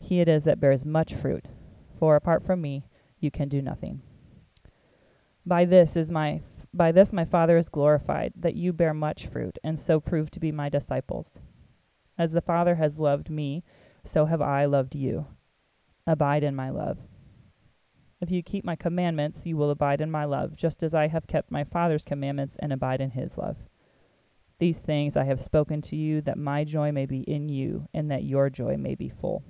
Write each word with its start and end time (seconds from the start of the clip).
he 0.00 0.20
it 0.20 0.28
is 0.28 0.44
that 0.44 0.60
bears 0.60 0.84
much 0.84 1.14
fruit, 1.14 1.46
for 1.98 2.16
apart 2.16 2.44
from 2.44 2.60
me 2.60 2.84
you 3.20 3.30
can 3.30 3.48
do 3.48 3.62
nothing. 3.62 4.02
By 5.46 5.64
this 5.64 5.96
is 5.96 6.10
my 6.10 6.40
by 6.72 6.92
this 6.92 7.12
my 7.12 7.24
Father 7.24 7.56
is 7.56 7.68
glorified, 7.68 8.32
that 8.36 8.54
you 8.54 8.72
bear 8.72 8.94
much 8.94 9.26
fruit, 9.26 9.58
and 9.64 9.78
so 9.78 10.00
prove 10.00 10.30
to 10.30 10.40
be 10.40 10.52
my 10.52 10.68
disciples. 10.68 11.40
As 12.16 12.32
the 12.32 12.40
Father 12.40 12.76
has 12.76 12.98
loved 12.98 13.28
me, 13.28 13.64
so 14.04 14.26
have 14.26 14.40
I 14.40 14.66
loved 14.66 14.94
you. 14.94 15.26
Abide 16.06 16.44
in 16.44 16.54
my 16.54 16.70
love. 16.70 16.98
If 18.20 18.30
you 18.30 18.42
keep 18.42 18.64
my 18.64 18.76
commandments, 18.76 19.46
you 19.46 19.56
will 19.56 19.70
abide 19.70 20.00
in 20.00 20.10
my 20.10 20.24
love, 20.24 20.54
just 20.54 20.82
as 20.82 20.94
I 20.94 21.08
have 21.08 21.26
kept 21.26 21.50
my 21.50 21.64
Father's 21.64 22.04
commandments 22.04 22.56
and 22.60 22.72
abide 22.72 23.00
in 23.00 23.10
his 23.10 23.36
love. 23.38 23.56
These 24.58 24.78
things 24.78 25.16
I 25.16 25.24
have 25.24 25.40
spoken 25.40 25.80
to 25.82 25.96
you, 25.96 26.20
that 26.20 26.36
my 26.36 26.64
joy 26.64 26.92
may 26.92 27.06
be 27.06 27.20
in 27.20 27.48
you, 27.48 27.88
and 27.94 28.10
that 28.10 28.24
your 28.24 28.50
joy 28.50 28.76
may 28.76 28.94
be 28.94 29.08
full. 29.08 29.42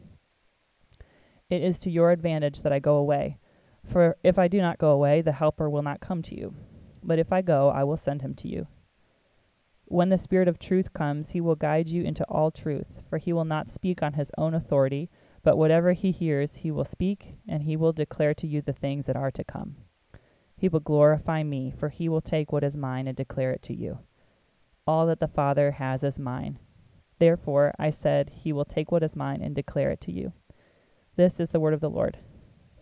It 1.50 1.62
is 1.62 1.80
to 1.80 1.90
your 1.90 2.12
advantage 2.12 2.62
that 2.62 2.72
I 2.72 2.78
go 2.78 2.96
away. 2.96 3.38
For 3.84 4.16
if 4.23 4.38
I 4.38 4.46
do 4.48 4.60
not 4.60 4.79
go 4.79 4.93
away, 4.93 5.20
the 5.20 5.32
Helper 5.32 5.68
will 5.68 5.82
not 5.82 6.01
come 6.01 6.23
to 6.23 6.37
you. 6.37 6.54
But 7.02 7.18
if 7.18 7.32
I 7.32 7.43
go, 7.43 7.68
I 7.68 7.82
will 7.82 7.96
send 7.96 8.23
him 8.23 8.34
to 8.37 8.48
you. 8.48 8.68
When 9.87 10.10
the 10.10 10.18
Spirit 10.18 10.46
of 10.46 10.60
truth 10.60 10.93
comes, 10.93 11.30
he 11.30 11.40
will 11.40 11.56
guide 11.56 11.88
you 11.88 12.04
into 12.04 12.24
all 12.24 12.52
truth, 12.52 13.02
for 13.09 13.18
he 13.18 13.32
will 13.32 13.45
not 13.45 13.68
speak 13.68 14.01
on 14.01 14.12
his 14.12 14.30
own 14.38 14.54
authority, 14.54 15.10
but 15.43 15.56
whatever 15.56 15.93
he 15.93 16.12
hears, 16.12 16.56
he 16.56 16.71
will 16.71 16.84
speak, 16.84 17.34
and 17.48 17.65
he 17.65 17.76
will 17.76 17.93
declare 17.93 18.34
to 18.34 18.46
you 18.46 18.62
the 18.62 18.73
things 18.73 19.06
that 19.06 19.16
are 19.16 19.32
to 19.32 19.43
come. 19.43 19.76
He 20.56 20.68
will 20.68 20.78
glorify 20.78 21.43
me, 21.43 21.73
for 21.76 21.88
he 21.88 22.09
will 22.09 22.21
take 22.21 22.52
what 22.52 22.62
is 22.62 22.76
mine 22.76 23.09
and 23.09 23.16
declare 23.16 23.51
it 23.51 23.62
to 23.62 23.74
you. 23.74 23.98
All 24.87 25.06
that 25.06 25.18
the 25.18 25.26
Father 25.26 25.73
has 25.73 26.04
is 26.04 26.18
mine. 26.18 26.60
Therefore, 27.18 27.73
I 27.78 27.90
said, 27.90 28.30
He 28.30 28.52
will 28.52 28.65
take 28.65 28.93
what 28.93 29.02
is 29.02 29.16
mine 29.16 29.43
and 29.43 29.54
declare 29.54 29.90
it 29.90 30.01
to 30.02 30.12
you. 30.12 30.32
This 31.21 31.38
is 31.38 31.51
the 31.51 31.60
word 31.60 31.74
of 31.74 31.80
the 31.80 31.90
Lord. 31.90 32.16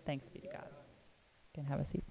Thanks 0.06 0.28
be 0.28 0.38
to 0.38 0.46
God. 0.46 0.62
You 0.62 1.54
can 1.54 1.64
have 1.64 1.80
a 1.80 1.84
seat. 1.84 2.04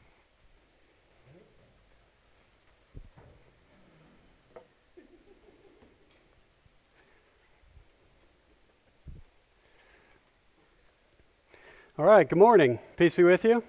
All 11.98 12.04
right, 12.04 12.28
good 12.28 12.38
morning. 12.38 12.78
Peace 12.98 13.16
be 13.16 13.24
with 13.24 13.46
you. 13.46 13.64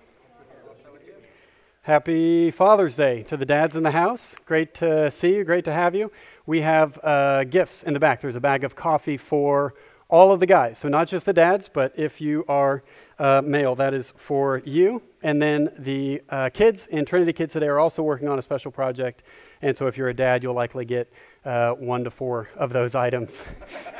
Happy 1.82 2.50
Father's 2.50 2.96
Day 2.96 3.22
to 3.28 3.36
the 3.36 3.46
dads 3.46 3.76
in 3.76 3.84
the 3.84 3.92
house. 3.92 4.34
Great 4.46 4.74
to 4.74 5.12
see 5.12 5.36
you, 5.36 5.44
great 5.44 5.64
to 5.66 5.72
have 5.72 5.94
you. 5.94 6.10
We 6.46 6.60
have 6.62 6.98
uh, 7.04 7.44
gifts 7.44 7.84
in 7.84 7.94
the 7.94 8.00
back. 8.00 8.20
There's 8.20 8.34
a 8.34 8.40
bag 8.40 8.64
of 8.64 8.74
coffee 8.74 9.16
for 9.16 9.74
all 10.10 10.32
of 10.32 10.40
the 10.40 10.46
guys. 10.46 10.78
So, 10.78 10.88
not 10.88 11.08
just 11.08 11.26
the 11.26 11.32
dads, 11.32 11.68
but 11.72 11.92
if 11.96 12.20
you 12.20 12.44
are 12.48 12.82
uh, 13.18 13.42
male, 13.44 13.74
that 13.74 13.92
is 13.94 14.12
for 14.16 14.62
you. 14.64 15.02
And 15.22 15.42
then 15.42 15.70
the 15.78 16.22
uh, 16.30 16.50
kids 16.50 16.86
in 16.86 17.04
Trinity 17.04 17.32
Kids 17.32 17.52
today 17.52 17.66
are 17.66 17.78
also 17.78 18.02
working 18.02 18.28
on 18.28 18.38
a 18.38 18.42
special 18.42 18.70
project. 18.70 19.22
And 19.60 19.76
so, 19.76 19.86
if 19.86 19.96
you're 19.96 20.08
a 20.08 20.14
dad, 20.14 20.42
you'll 20.42 20.54
likely 20.54 20.84
get 20.84 21.12
uh, 21.44 21.72
one 21.72 22.04
to 22.04 22.10
four 22.10 22.48
of 22.56 22.72
those 22.72 22.94
items 23.06 23.42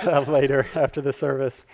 uh, 0.02 0.20
later 0.20 0.66
after 0.74 1.00
the 1.00 1.12
service. 1.12 1.66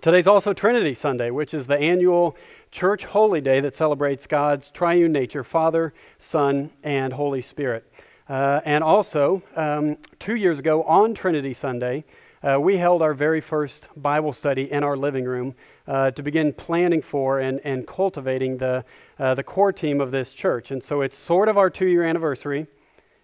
Today's 0.00 0.28
also 0.28 0.52
Trinity 0.52 0.94
Sunday, 0.94 1.30
which 1.30 1.52
is 1.52 1.66
the 1.66 1.76
annual 1.76 2.36
church 2.70 3.04
holy 3.04 3.40
day 3.40 3.60
that 3.60 3.74
celebrates 3.74 4.28
God's 4.28 4.70
triune 4.70 5.10
nature 5.10 5.42
Father, 5.42 5.92
Son, 6.20 6.70
and 6.84 7.12
Holy 7.12 7.42
Spirit. 7.42 7.90
Uh, 8.28 8.60
and 8.64 8.84
also, 8.84 9.42
um, 9.56 9.96
two 10.20 10.36
years 10.36 10.60
ago 10.60 10.84
on 10.84 11.14
Trinity 11.14 11.52
Sunday, 11.52 12.04
uh, 12.42 12.58
we 12.60 12.76
held 12.76 13.02
our 13.02 13.14
very 13.14 13.40
first 13.40 13.88
Bible 13.96 14.32
study 14.32 14.70
in 14.70 14.84
our 14.84 14.96
living 14.96 15.24
room 15.24 15.54
uh, 15.86 16.10
to 16.12 16.22
begin 16.22 16.52
planning 16.52 17.02
for 17.02 17.40
and, 17.40 17.60
and 17.64 17.86
cultivating 17.86 18.56
the, 18.58 18.84
uh, 19.18 19.34
the 19.34 19.42
core 19.42 19.72
team 19.72 20.00
of 20.00 20.10
this 20.10 20.32
church. 20.32 20.70
And 20.70 20.82
so 20.82 21.00
it's 21.00 21.16
sort 21.16 21.48
of 21.48 21.58
our 21.58 21.70
two 21.70 21.86
year 21.86 22.04
anniversary. 22.04 22.66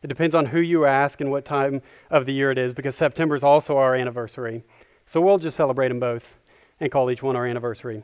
It 0.03 0.09
depends 0.09 0.35
on 0.35 0.47
who 0.47 0.61
you 0.61 0.85
ask 0.85 1.21
and 1.21 1.31
what 1.31 1.45
time 1.45 1.81
of 2.11 2.27
the 2.27 2.33
year 2.33 2.51
it 2.51 2.59
is, 2.59 2.75
because 2.75 2.97
September 2.97 3.35
is 3.35 3.45
also 3.45 3.77
our 3.77 3.95
anniversary. 3.95 4.63
So 5.07 5.21
we'll 5.21 5.39
just 5.39 5.57
celebrate 5.57 5.89
them 5.89 6.01
both 6.01 6.35
and 6.81 6.91
call 6.91 7.11
each 7.11 7.23
one 7.23 7.37
our 7.37 7.47
anniversary 7.47 8.03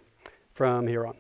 from 0.55 0.87
here 0.87 1.07
on. 1.07 1.17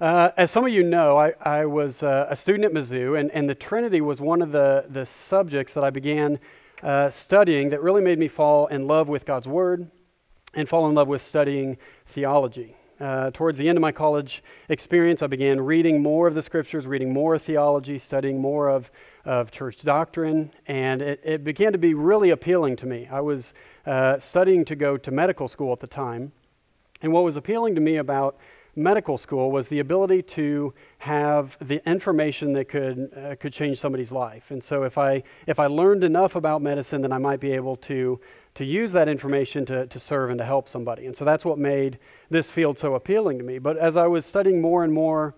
Uh, 0.00 0.30
as 0.36 0.50
some 0.50 0.64
of 0.64 0.72
you 0.72 0.84
know, 0.84 1.18
I, 1.18 1.32
I 1.42 1.66
was 1.66 2.04
uh, 2.04 2.28
a 2.30 2.36
student 2.36 2.64
at 2.64 2.72
Mizzou, 2.72 3.18
and, 3.18 3.30
and 3.32 3.50
the 3.50 3.54
Trinity 3.54 4.00
was 4.00 4.20
one 4.20 4.42
of 4.42 4.52
the, 4.52 4.84
the 4.90 5.04
subjects 5.04 5.72
that 5.74 5.82
I 5.82 5.90
began 5.90 6.38
uh, 6.82 7.10
studying 7.10 7.70
that 7.70 7.82
really 7.82 8.02
made 8.02 8.18
me 8.18 8.28
fall 8.28 8.66
in 8.68 8.86
love 8.86 9.08
with 9.08 9.24
God's 9.24 9.48
Word 9.48 9.90
and 10.54 10.68
fall 10.68 10.88
in 10.88 10.94
love 10.94 11.08
with 11.08 11.22
studying 11.22 11.76
theology. 12.06 12.74
Uh, 13.00 13.30
towards 13.30 13.58
the 13.58 13.68
end 13.68 13.78
of 13.78 13.82
my 13.82 13.92
college 13.92 14.42
experience, 14.68 15.22
I 15.22 15.28
began 15.28 15.60
reading 15.60 16.02
more 16.02 16.26
of 16.26 16.34
the 16.34 16.42
scriptures, 16.42 16.84
reading 16.84 17.12
more 17.12 17.38
theology, 17.38 17.96
studying 17.98 18.40
more 18.40 18.68
of, 18.68 18.90
of 19.24 19.52
church 19.52 19.82
doctrine, 19.82 20.50
and 20.66 21.00
it, 21.00 21.20
it 21.22 21.44
began 21.44 21.70
to 21.72 21.78
be 21.78 21.94
really 21.94 22.30
appealing 22.30 22.74
to 22.76 22.86
me. 22.86 23.08
I 23.10 23.20
was 23.20 23.54
uh, 23.86 24.18
studying 24.18 24.64
to 24.64 24.74
go 24.74 24.96
to 24.96 25.10
medical 25.12 25.46
school 25.46 25.72
at 25.72 25.78
the 25.78 25.86
time, 25.86 26.32
and 27.00 27.12
what 27.12 27.22
was 27.22 27.36
appealing 27.36 27.76
to 27.76 27.80
me 27.80 27.98
about 27.98 28.36
medical 28.78 29.18
school 29.18 29.50
was 29.50 29.66
the 29.68 29.80
ability 29.80 30.22
to 30.22 30.72
have 30.98 31.56
the 31.60 31.86
information 31.88 32.52
that 32.52 32.68
could 32.68 33.12
uh, 33.16 33.34
could 33.36 33.52
change 33.52 33.78
somebody's 33.78 34.12
life. 34.12 34.50
And 34.50 34.62
so 34.62 34.84
if 34.84 34.96
I 34.96 35.22
if 35.46 35.58
I 35.58 35.66
learned 35.66 36.04
enough 36.04 36.36
about 36.36 36.62
medicine, 36.62 37.02
then 37.02 37.12
I 37.12 37.18
might 37.18 37.40
be 37.40 37.52
able 37.52 37.76
to 37.76 38.20
to 38.54 38.64
use 38.64 38.92
that 38.92 39.08
information 39.08 39.66
to, 39.66 39.86
to 39.86 40.00
serve 40.00 40.30
and 40.30 40.38
to 40.38 40.44
help 40.44 40.68
somebody. 40.68 41.06
And 41.06 41.16
so 41.16 41.24
that's 41.24 41.44
what 41.44 41.58
made 41.58 41.98
this 42.30 42.50
field 42.50 42.78
so 42.78 42.94
appealing 42.94 43.38
to 43.38 43.44
me. 43.44 43.58
But 43.58 43.76
as 43.76 43.96
I 43.96 44.06
was 44.06 44.24
studying 44.24 44.60
more 44.60 44.84
and 44.84 44.92
more 44.92 45.34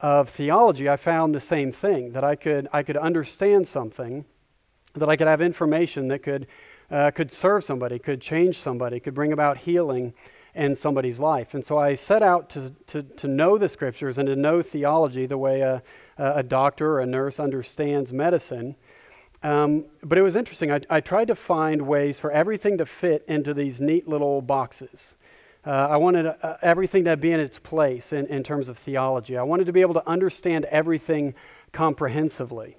of 0.00 0.28
theology, 0.30 0.88
I 0.88 0.96
found 0.96 1.34
the 1.34 1.40
same 1.40 1.72
thing 1.72 2.12
that 2.12 2.24
I 2.24 2.36
could 2.36 2.68
I 2.72 2.82
could 2.82 2.98
understand 2.98 3.66
something, 3.66 4.24
that 4.94 5.08
I 5.08 5.16
could 5.16 5.26
have 5.28 5.40
information 5.40 6.08
that 6.08 6.22
could 6.22 6.46
uh, 6.90 7.10
could 7.10 7.32
serve 7.32 7.64
somebody, 7.64 7.98
could 7.98 8.20
change 8.20 8.58
somebody, 8.58 9.00
could 9.00 9.14
bring 9.14 9.32
about 9.32 9.56
healing 9.56 10.12
in 10.54 10.74
somebody's 10.74 11.18
life. 11.18 11.54
And 11.54 11.64
so 11.64 11.78
I 11.78 11.94
set 11.94 12.22
out 12.22 12.50
to, 12.50 12.70
to, 12.88 13.02
to 13.02 13.28
know 13.28 13.58
the 13.58 13.68
scriptures 13.68 14.18
and 14.18 14.26
to 14.28 14.36
know 14.36 14.62
theology 14.62 15.26
the 15.26 15.38
way 15.38 15.62
a, 15.62 15.82
a 16.16 16.42
doctor 16.42 16.92
or 16.92 17.00
a 17.00 17.06
nurse 17.06 17.40
understands 17.40 18.12
medicine. 18.12 18.76
Um, 19.42 19.84
but 20.02 20.16
it 20.16 20.22
was 20.22 20.36
interesting. 20.36 20.70
I, 20.70 20.80
I, 20.88 21.00
tried 21.00 21.28
to 21.28 21.34
find 21.34 21.82
ways 21.82 22.18
for 22.18 22.30
everything 22.30 22.78
to 22.78 22.86
fit 22.86 23.24
into 23.28 23.52
these 23.52 23.78
neat 23.78 24.08
little 24.08 24.40
boxes. 24.40 25.16
Uh, 25.66 25.70
I 25.70 25.96
wanted 25.98 26.26
uh, 26.26 26.56
everything 26.62 27.04
to 27.04 27.16
be 27.16 27.32
in 27.32 27.40
its 27.40 27.58
place 27.58 28.14
in, 28.14 28.26
in 28.28 28.42
terms 28.42 28.68
of 28.68 28.78
theology. 28.78 29.36
I 29.36 29.42
wanted 29.42 29.66
to 29.66 29.72
be 29.72 29.82
able 29.82 29.94
to 29.94 30.08
understand 30.08 30.64
everything 30.66 31.34
comprehensively. 31.72 32.78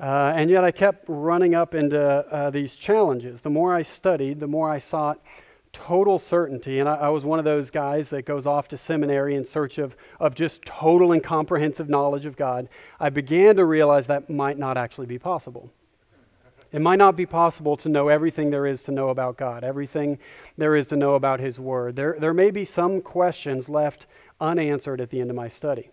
Uh, 0.00 0.32
and 0.34 0.50
yet 0.50 0.64
I 0.64 0.72
kept 0.72 1.04
running 1.06 1.54
up 1.54 1.74
into 1.74 2.00
uh, 2.00 2.50
these 2.50 2.74
challenges. 2.74 3.40
The 3.40 3.50
more 3.50 3.72
I 3.72 3.82
studied, 3.82 4.40
the 4.40 4.48
more 4.48 4.68
I 4.68 4.80
sought 4.80 5.20
total 5.72 6.18
certainty. 6.18 6.80
And 6.80 6.88
I, 6.88 6.94
I, 6.94 7.08
was 7.08 7.24
one 7.24 7.38
of 7.38 7.44
those 7.44 7.70
guys 7.70 8.08
that 8.08 8.26
goes 8.26 8.46
off 8.46 8.68
to 8.68 8.76
seminary 8.76 9.36
in 9.36 9.44
search 9.44 9.78
of, 9.78 9.96
of 10.20 10.34
just 10.34 10.62
total 10.62 11.12
and 11.12 11.22
comprehensive 11.22 11.88
knowledge 11.88 12.26
of 12.26 12.36
God. 12.36 12.68
I 13.00 13.10
began 13.10 13.56
to 13.56 13.64
realize 13.64 14.06
that 14.06 14.28
might 14.28 14.58
not 14.58 14.76
actually 14.76 15.06
be 15.06 15.18
possible. 15.18 15.70
It 16.72 16.80
might 16.80 16.96
not 16.96 17.16
be 17.16 17.26
possible 17.26 17.76
to 17.78 17.88
know 17.88 18.08
everything 18.08 18.50
there 18.50 18.66
is 18.66 18.82
to 18.84 18.92
know 18.92 19.10
about 19.10 19.36
God, 19.36 19.62
everything 19.62 20.18
there 20.56 20.74
is 20.74 20.86
to 20.88 20.96
know 20.96 21.14
about 21.14 21.38
His 21.38 21.60
Word. 21.60 21.96
There, 21.96 22.16
there 22.18 22.32
may 22.32 22.50
be 22.50 22.64
some 22.64 23.02
questions 23.02 23.68
left 23.68 24.06
unanswered 24.40 25.00
at 25.00 25.10
the 25.10 25.20
end 25.20 25.28
of 25.28 25.36
my 25.36 25.48
study. 25.48 25.90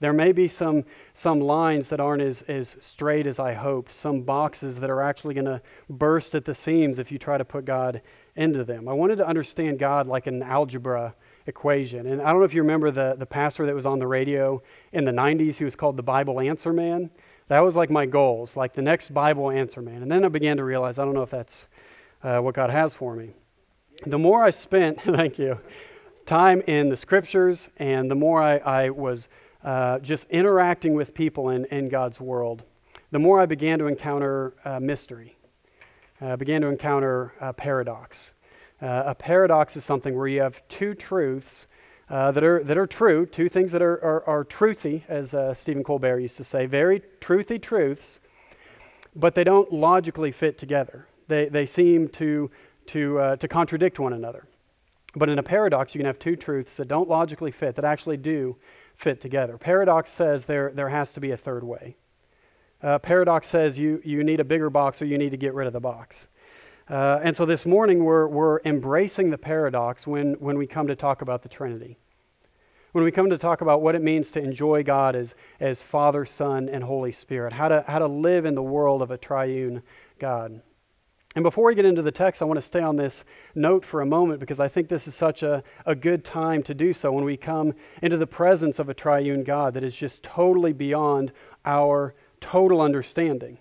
There 0.00 0.12
may 0.12 0.32
be 0.32 0.48
some, 0.48 0.84
some 1.12 1.40
lines 1.40 1.88
that 1.88 2.00
aren't 2.00 2.22
as, 2.22 2.42
as 2.42 2.76
straight 2.80 3.26
as 3.26 3.38
I 3.38 3.52
hoped, 3.52 3.92
some 3.92 4.22
boxes 4.22 4.78
that 4.78 4.90
are 4.90 5.02
actually 5.02 5.34
going 5.34 5.44
to 5.46 5.60
burst 5.90 6.34
at 6.34 6.44
the 6.44 6.54
seams 6.54 6.98
if 6.98 7.10
you 7.10 7.18
try 7.18 7.36
to 7.36 7.44
put 7.44 7.64
God 7.64 8.00
into 8.38 8.64
them. 8.64 8.88
I 8.88 8.92
wanted 8.92 9.16
to 9.16 9.26
understand 9.26 9.78
God 9.78 10.06
like 10.06 10.26
an 10.26 10.42
algebra 10.42 11.14
equation. 11.46 12.06
And 12.06 12.22
I 12.22 12.30
don't 12.30 12.38
know 12.38 12.44
if 12.44 12.54
you 12.54 12.62
remember 12.62 12.90
the, 12.90 13.16
the 13.18 13.26
pastor 13.26 13.66
that 13.66 13.74
was 13.74 13.86
on 13.86 13.98
the 13.98 14.06
radio 14.06 14.62
in 14.92 15.04
the 15.04 15.12
90s 15.12 15.56
He 15.56 15.64
was 15.64 15.74
called 15.74 15.96
the 15.96 16.02
Bible 16.02 16.40
Answer 16.40 16.72
Man. 16.72 17.10
That 17.48 17.60
was 17.60 17.74
like 17.74 17.90
my 17.90 18.06
goals, 18.06 18.56
like 18.56 18.74
the 18.74 18.82
next 18.82 19.12
Bible 19.12 19.50
Answer 19.50 19.82
Man. 19.82 20.02
And 20.02 20.10
then 20.10 20.24
I 20.24 20.28
began 20.28 20.58
to 20.58 20.64
realize 20.64 20.98
I 20.98 21.04
don't 21.04 21.14
know 21.14 21.22
if 21.22 21.30
that's 21.30 21.66
uh, 22.22 22.38
what 22.38 22.54
God 22.54 22.70
has 22.70 22.94
for 22.94 23.16
me. 23.16 23.30
The 24.06 24.18
more 24.18 24.44
I 24.44 24.50
spent, 24.50 25.00
thank 25.02 25.38
you, 25.38 25.58
time 26.26 26.62
in 26.66 26.90
the 26.90 26.96
scriptures 26.96 27.70
and 27.78 28.10
the 28.10 28.14
more 28.14 28.42
I, 28.42 28.58
I 28.58 28.90
was 28.90 29.28
uh, 29.64 29.98
just 30.00 30.28
interacting 30.30 30.94
with 30.94 31.14
people 31.14 31.48
in, 31.48 31.64
in 31.66 31.88
God's 31.88 32.20
world, 32.20 32.62
the 33.10 33.18
more 33.18 33.40
I 33.40 33.46
began 33.46 33.78
to 33.78 33.86
encounter 33.86 34.52
uh, 34.66 34.78
mystery, 34.78 35.37
uh, 36.20 36.36
began 36.36 36.60
to 36.60 36.68
encounter 36.68 37.32
a 37.40 37.52
paradox. 37.52 38.34
Uh, 38.80 39.04
a 39.06 39.14
paradox 39.14 39.76
is 39.76 39.84
something 39.84 40.16
where 40.16 40.28
you 40.28 40.40
have 40.40 40.60
two 40.68 40.94
truths 40.94 41.66
uh, 42.10 42.30
that, 42.32 42.42
are, 42.42 42.62
that 42.64 42.78
are 42.78 42.86
true, 42.86 43.26
two 43.26 43.48
things 43.48 43.70
that 43.72 43.82
are, 43.82 44.02
are, 44.02 44.24
are 44.26 44.44
truthy, 44.44 45.02
as 45.08 45.34
uh, 45.34 45.52
Stephen 45.52 45.84
Colbert 45.84 46.20
used 46.20 46.36
to 46.36 46.44
say, 46.44 46.66
very 46.66 47.02
truthy 47.20 47.60
truths, 47.60 48.20
but 49.14 49.34
they 49.34 49.44
don't 49.44 49.72
logically 49.72 50.32
fit 50.32 50.56
together. 50.58 51.06
They, 51.26 51.48
they 51.48 51.66
seem 51.66 52.08
to, 52.10 52.50
to, 52.86 53.18
uh, 53.18 53.36
to 53.36 53.48
contradict 53.48 53.98
one 53.98 54.14
another. 54.14 54.46
But 55.16 55.28
in 55.28 55.38
a 55.38 55.42
paradox, 55.42 55.94
you 55.94 55.98
can 55.98 56.06
have 56.06 56.18
two 56.18 56.36
truths 56.36 56.76
that 56.76 56.88
don't 56.88 57.08
logically 57.08 57.50
fit, 57.50 57.74
that 57.76 57.84
actually 57.84 58.16
do 58.16 58.56
fit 58.96 59.20
together. 59.20 59.58
Paradox 59.58 60.10
says 60.10 60.44
there, 60.44 60.72
there 60.74 60.88
has 60.88 61.12
to 61.14 61.20
be 61.20 61.32
a 61.32 61.36
third 61.36 61.64
way. 61.64 61.96
Uh, 62.82 62.98
paradox 62.98 63.48
says 63.48 63.76
you, 63.76 64.00
you 64.04 64.22
need 64.22 64.40
a 64.40 64.44
bigger 64.44 64.70
box 64.70 65.02
or 65.02 65.04
you 65.04 65.18
need 65.18 65.30
to 65.30 65.36
get 65.36 65.54
rid 65.54 65.66
of 65.66 65.72
the 65.72 65.80
box. 65.80 66.28
Uh, 66.88 67.20
and 67.22 67.36
so 67.36 67.44
this 67.44 67.66
morning 67.66 68.04
we're, 68.04 68.28
we're 68.28 68.60
embracing 68.64 69.30
the 69.30 69.38
paradox 69.38 70.06
when, 70.06 70.34
when 70.34 70.56
we 70.56 70.66
come 70.66 70.86
to 70.86 70.96
talk 70.96 71.20
about 71.20 71.42
the 71.42 71.48
Trinity. 71.48 71.98
When 72.92 73.04
we 73.04 73.10
come 73.10 73.28
to 73.30 73.36
talk 73.36 73.60
about 73.60 73.82
what 73.82 73.94
it 73.94 74.02
means 74.02 74.30
to 74.30 74.40
enjoy 74.40 74.82
God 74.82 75.14
as, 75.14 75.34
as 75.60 75.82
Father, 75.82 76.24
Son, 76.24 76.68
and 76.68 76.82
Holy 76.82 77.12
Spirit, 77.12 77.52
how 77.52 77.68
to, 77.68 77.84
how 77.86 77.98
to 77.98 78.06
live 78.06 78.46
in 78.46 78.54
the 78.54 78.62
world 78.62 79.02
of 79.02 79.10
a 79.10 79.18
triune 79.18 79.82
God. 80.18 80.62
And 81.36 81.42
before 81.42 81.66
we 81.66 81.74
get 81.74 81.84
into 81.84 82.00
the 82.00 82.10
text, 82.10 82.40
I 82.40 82.46
want 82.46 82.56
to 82.56 82.66
stay 82.66 82.80
on 82.80 82.96
this 82.96 83.24
note 83.54 83.84
for 83.84 84.00
a 84.00 84.06
moment 84.06 84.40
because 84.40 84.58
I 84.58 84.68
think 84.68 84.88
this 84.88 85.06
is 85.06 85.14
such 85.14 85.42
a, 85.42 85.62
a 85.84 85.94
good 85.94 86.24
time 86.24 86.62
to 86.62 86.74
do 86.74 86.94
so 86.94 87.12
when 87.12 87.24
we 87.24 87.36
come 87.36 87.74
into 88.02 88.16
the 88.16 88.26
presence 88.26 88.78
of 88.78 88.88
a 88.88 88.94
triune 88.94 89.44
God 89.44 89.74
that 89.74 89.84
is 89.84 89.94
just 89.94 90.22
totally 90.22 90.72
beyond 90.72 91.32
our 91.66 92.14
total 92.40 92.80
understanding. 92.80 93.58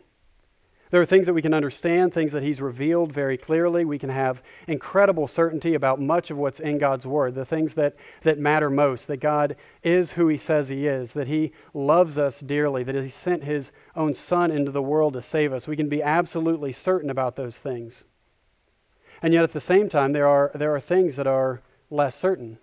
There 0.90 1.02
are 1.02 1.06
things 1.06 1.26
that 1.26 1.34
we 1.34 1.42
can 1.42 1.54
understand, 1.54 2.14
things 2.14 2.32
that 2.32 2.44
He's 2.44 2.62
revealed 2.62 3.12
very 3.12 3.38
clearly. 3.38 3.84
We 3.84 4.00
can 4.00 4.10
have 4.10 4.42
incredible 4.68 5.28
certainty 5.28 5.74
about 5.74 6.00
much 6.00 6.32
of 6.32 6.38
what's 6.38 6.62
in 6.62 6.78
God's 6.78 7.06
Word, 7.06 7.36
the 7.36 7.44
things 7.44 7.74
that, 7.74 7.96
that 8.24 8.40
matter 8.40 8.70
most, 8.70 9.08
that 9.08 9.18
God 9.18 9.58
is 9.84 10.12
who 10.12 10.30
He 10.30 10.38
says 10.38 10.70
He 10.70 10.88
is, 10.88 11.12
that 11.12 11.28
He 11.28 11.52
loves 11.74 12.18
us 12.18 12.40
dearly, 12.40 12.84
that 12.84 12.96
He 12.96 13.10
sent 13.10 13.44
His 13.44 13.74
own 13.98 14.14
Son 14.14 14.50
into 14.50 14.72
the 14.72 14.82
world 14.82 15.14
to 15.14 15.22
save 15.22 15.52
us. 15.52 15.68
We 15.68 15.76
can 15.76 15.90
be 15.90 16.02
absolutely 16.02 16.72
certain 16.72 17.10
about 17.10 17.36
those 17.36 17.60
things. 17.60 18.06
And 19.22 19.34
yet 19.34 19.44
at 19.44 19.52
the 19.52 19.60
same 19.60 19.90
time, 19.90 20.14
there 20.14 20.28
are, 20.28 20.52
there 20.56 20.74
are 20.74 20.80
things 20.80 21.18
that 21.18 21.28
are 21.28 21.62
less 21.90 22.16
certain. 22.16 22.60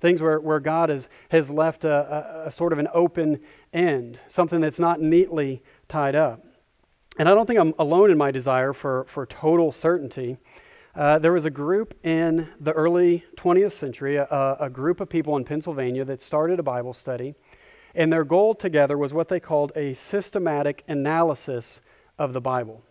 Things 0.00 0.20
where, 0.20 0.40
where 0.40 0.60
God 0.60 0.88
has, 0.88 1.08
has 1.30 1.48
left 1.48 1.84
a, 1.84 2.42
a, 2.44 2.48
a 2.48 2.50
sort 2.50 2.72
of 2.72 2.78
an 2.78 2.88
open 2.92 3.40
end, 3.76 4.18
something 4.28 4.60
that's 4.60 4.78
not 4.78 5.00
neatly 5.00 5.62
tied 5.88 6.14
up. 6.14 6.42
And 7.18 7.28
I 7.28 7.34
don't 7.34 7.46
think 7.46 7.58
I'm 7.58 7.74
alone 7.78 8.10
in 8.10 8.18
my 8.18 8.30
desire 8.30 8.72
for, 8.72 9.04
for 9.08 9.26
total 9.26 9.72
certainty. 9.72 10.36
Uh, 10.94 11.18
there 11.18 11.32
was 11.32 11.44
a 11.44 11.50
group 11.50 11.94
in 12.04 12.48
the 12.60 12.72
early 12.72 13.24
20th 13.36 13.72
century, 13.72 14.16
a, 14.16 14.56
a, 14.60 14.70
group 14.70 15.00
of 15.00 15.08
people 15.08 15.36
in 15.36 15.44
Pennsylvania 15.44 16.04
that 16.04 16.22
started 16.22 16.58
a 16.58 16.62
Bible 16.62 16.94
study, 16.94 17.34
and 17.94 18.12
their 18.12 18.24
goal 18.24 18.54
together 18.54 18.96
was 18.96 19.12
what 19.12 19.28
they 19.28 19.38
called 19.38 19.72
a 19.76 19.92
systematic 19.94 20.84
analysis 20.88 21.80
of 22.18 22.32
the 22.32 22.40
Bible. 22.40 22.82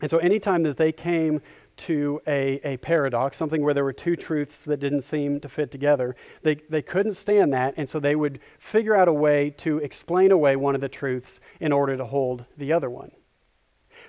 And 0.00 0.10
so, 0.10 0.18
anytime 0.18 0.62
that 0.62 0.76
they 0.76 0.92
came 0.92 1.42
to 1.78 2.20
a, 2.26 2.60
a 2.64 2.76
paradox, 2.78 3.36
something 3.36 3.62
where 3.62 3.74
there 3.74 3.84
were 3.84 3.92
two 3.92 4.16
truths 4.16 4.64
that 4.64 4.80
didn't 4.80 5.02
seem 5.02 5.40
to 5.40 5.48
fit 5.48 5.70
together, 5.70 6.16
they, 6.42 6.56
they 6.68 6.82
couldn't 6.82 7.14
stand 7.14 7.52
that, 7.52 7.74
and 7.76 7.88
so 7.88 7.98
they 7.98 8.16
would 8.16 8.40
figure 8.58 8.94
out 8.94 9.08
a 9.08 9.12
way 9.12 9.50
to 9.58 9.78
explain 9.78 10.32
away 10.32 10.56
one 10.56 10.74
of 10.74 10.80
the 10.80 10.88
truths 10.88 11.40
in 11.60 11.72
order 11.72 11.96
to 11.96 12.04
hold 12.04 12.44
the 12.56 12.72
other 12.72 12.90
one. 12.90 13.10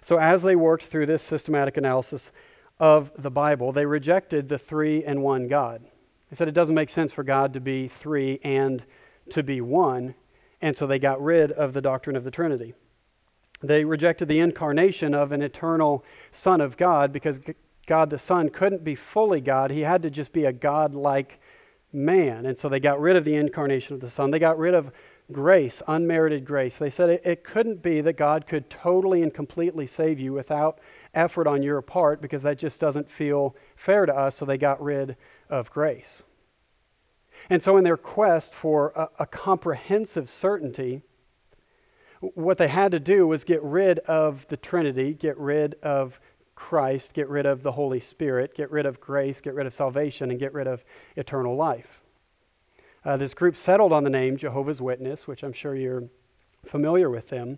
So, 0.02 0.18
as 0.18 0.42
they 0.42 0.56
worked 0.56 0.86
through 0.86 1.08
this 1.08 1.24
systematic 1.24 1.78
analysis 1.78 2.32
of 2.80 3.12
the 3.18 3.32
Bible, 3.32 3.72
they 3.72 3.86
rejected 3.86 4.48
the 4.48 4.58
three 4.58 5.04
and 5.04 5.22
one 5.22 5.48
God. 5.48 5.84
They 6.30 6.36
said 6.36 6.48
it 6.48 6.54
doesn't 6.54 6.76
make 6.76 6.90
sense 6.90 7.12
for 7.12 7.24
God 7.24 7.54
to 7.54 7.60
be 7.60 7.88
three 7.88 8.40
and 8.44 8.84
to 9.32 9.44
be 9.44 9.62
one, 9.62 10.16
and 10.62 10.76
so 10.76 10.88
they 10.88 11.00
got 11.00 11.22
rid 11.22 11.52
of 11.52 11.74
the 11.74 11.82
doctrine 11.82 12.16
of 12.16 12.24
the 12.24 12.32
Trinity. 12.32 12.74
They 13.62 13.84
rejected 13.84 14.28
the 14.28 14.40
incarnation 14.40 15.14
of 15.14 15.32
an 15.32 15.42
eternal 15.42 16.06
Son 16.32 16.62
of 16.62 16.78
God 16.78 17.12
because 17.12 17.42
God 17.88 18.10
the 18.10 18.18
Son 18.18 18.50
couldn't 18.50 18.84
be 18.84 18.96
fully 18.96 19.42
God. 19.42 19.72
He 19.72 19.82
had 19.82 20.04
to 20.04 20.10
just 20.10 20.32
be 20.32 20.46
a 20.46 20.54
God 20.54 20.96
like 20.96 21.40
man. 21.92 22.46
And 22.46 22.58
so 22.58 22.70
they 22.70 22.80
got 22.80 23.02
rid 23.02 23.16
of 23.16 23.26
the 23.26 23.36
incarnation 23.36 23.96
of 23.96 24.02
the 24.02 24.10
Son. 24.10 24.32
They 24.32 24.40
got 24.40 24.58
rid 24.58 24.74
of 24.74 24.92
grace, 25.32 25.82
unmerited 25.88 26.46
grace. 26.46 26.78
They 26.78 26.90
said 26.90 27.10
it, 27.10 27.22
it, 27.26 27.44
couldn't 27.44 27.82
be 27.82 28.02
that 28.02 28.14
God 28.18 28.48
could 28.48 28.70
totally 28.70 29.22
and 29.22 29.34
completely 29.34 29.88
save 29.88 30.20
you 30.20 30.34
without 30.34 30.80
effort 31.14 31.48
on 31.48 31.62
your 31.62 31.82
part 31.82 32.22
because 32.22 32.42
that 32.44 32.58
just 32.58 32.80
doesn't 32.80 33.10
feel 33.10 33.56
fair 33.76 34.06
to 34.06 34.16
us, 34.16 34.36
so 34.36 34.46
they 34.46 34.58
got 34.58 34.82
rid 34.82 35.16
of 35.50 35.70
grace. 35.70 36.24
And 37.50 37.62
so, 37.62 37.78
in 37.78 37.84
their 37.84 37.98
quest 37.98 38.54
for 38.54 38.92
a, 38.96 39.24
a 39.24 39.26
comprehensive 39.26 40.30
certainty, 40.30 41.02
what 42.22 42.58
they 42.58 42.68
had 42.68 42.92
to 42.92 43.00
do 43.00 43.28
was 43.28 43.44
get 43.44 43.64
rid 43.64 44.00
of 44.00 44.46
the 44.50 44.58
Trinity, 44.58 45.14
get 45.14 45.38
rid 45.38 45.76
of 45.82 46.20
Christ, 46.56 47.14
get 47.14 47.30
rid 47.30 47.46
of 47.46 47.64
the 47.64 47.72
Holy 47.72 48.00
Spirit, 48.00 48.54
get 48.54 48.70
rid 48.70 48.86
of 48.86 49.00
grace, 49.00 49.40
get 49.40 49.54
rid 49.54 49.66
of 49.66 49.74
salvation, 49.74 50.30
and 50.30 50.40
get 50.40 50.54
rid 50.54 50.68
of 50.68 50.84
eternal 51.16 51.56
life. 51.56 52.02
Uh, 53.06 53.16
this 53.16 53.34
group 53.34 53.56
settled 53.56 53.94
on 53.94 54.04
the 54.04 54.10
name 54.10 54.36
Jehovah's 54.36 54.82
Witness, 54.82 55.26
which 55.28 55.44
I'm 55.44 55.54
sure 55.54 55.76
you're 55.76 56.04
familiar 56.66 57.10
with 57.10 57.30
them. 57.30 57.58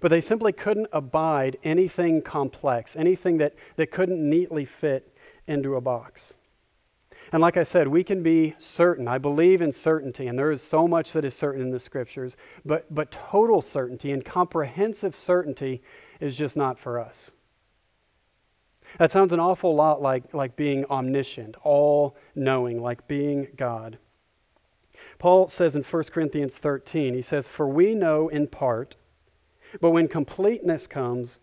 But 0.00 0.10
they 0.10 0.20
simply 0.20 0.52
couldn't 0.52 0.88
abide 0.92 1.58
anything 1.62 2.22
complex, 2.22 2.96
anything 2.96 3.38
that, 3.38 3.54
that 3.76 3.92
couldn't 3.92 4.18
neatly 4.18 4.64
fit 4.64 5.12
into 5.46 5.76
a 5.76 5.80
box. 5.80 6.34
And 7.32 7.42
like 7.42 7.56
I 7.56 7.62
said, 7.62 7.88
we 7.88 8.02
can 8.02 8.22
be 8.22 8.54
certain. 8.58 9.06
I 9.06 9.18
believe 9.18 9.60
in 9.60 9.72
certainty, 9.72 10.28
and 10.28 10.38
there 10.38 10.50
is 10.50 10.62
so 10.62 10.88
much 10.88 11.12
that 11.12 11.24
is 11.24 11.34
certain 11.34 11.60
in 11.60 11.70
the 11.70 11.80
scriptures, 11.80 12.36
but, 12.64 12.92
but 12.94 13.10
total 13.10 13.60
certainty 13.60 14.12
and 14.12 14.24
comprehensive 14.24 15.14
certainty 15.14 15.82
is 16.20 16.36
just 16.36 16.56
not 16.56 16.78
for 16.78 16.98
us. 16.98 17.32
That 18.98 19.12
sounds 19.12 19.32
an 19.32 19.40
awful 19.40 19.74
lot 19.74 20.00
like, 20.00 20.32
like 20.32 20.56
being 20.56 20.86
omniscient, 20.86 21.56
all 21.62 22.16
knowing, 22.34 22.80
like 22.80 23.06
being 23.06 23.48
God. 23.56 23.98
Paul 25.18 25.48
says 25.48 25.76
in 25.76 25.82
1 25.82 26.02
Corinthians 26.04 26.56
13, 26.56 27.12
he 27.12 27.22
says, 27.22 27.46
For 27.46 27.68
we 27.68 27.94
know 27.94 28.28
in 28.28 28.46
part, 28.46 28.96
but 29.80 29.90
when 29.90 30.08
completeness 30.08 30.86
comes, 30.86 31.38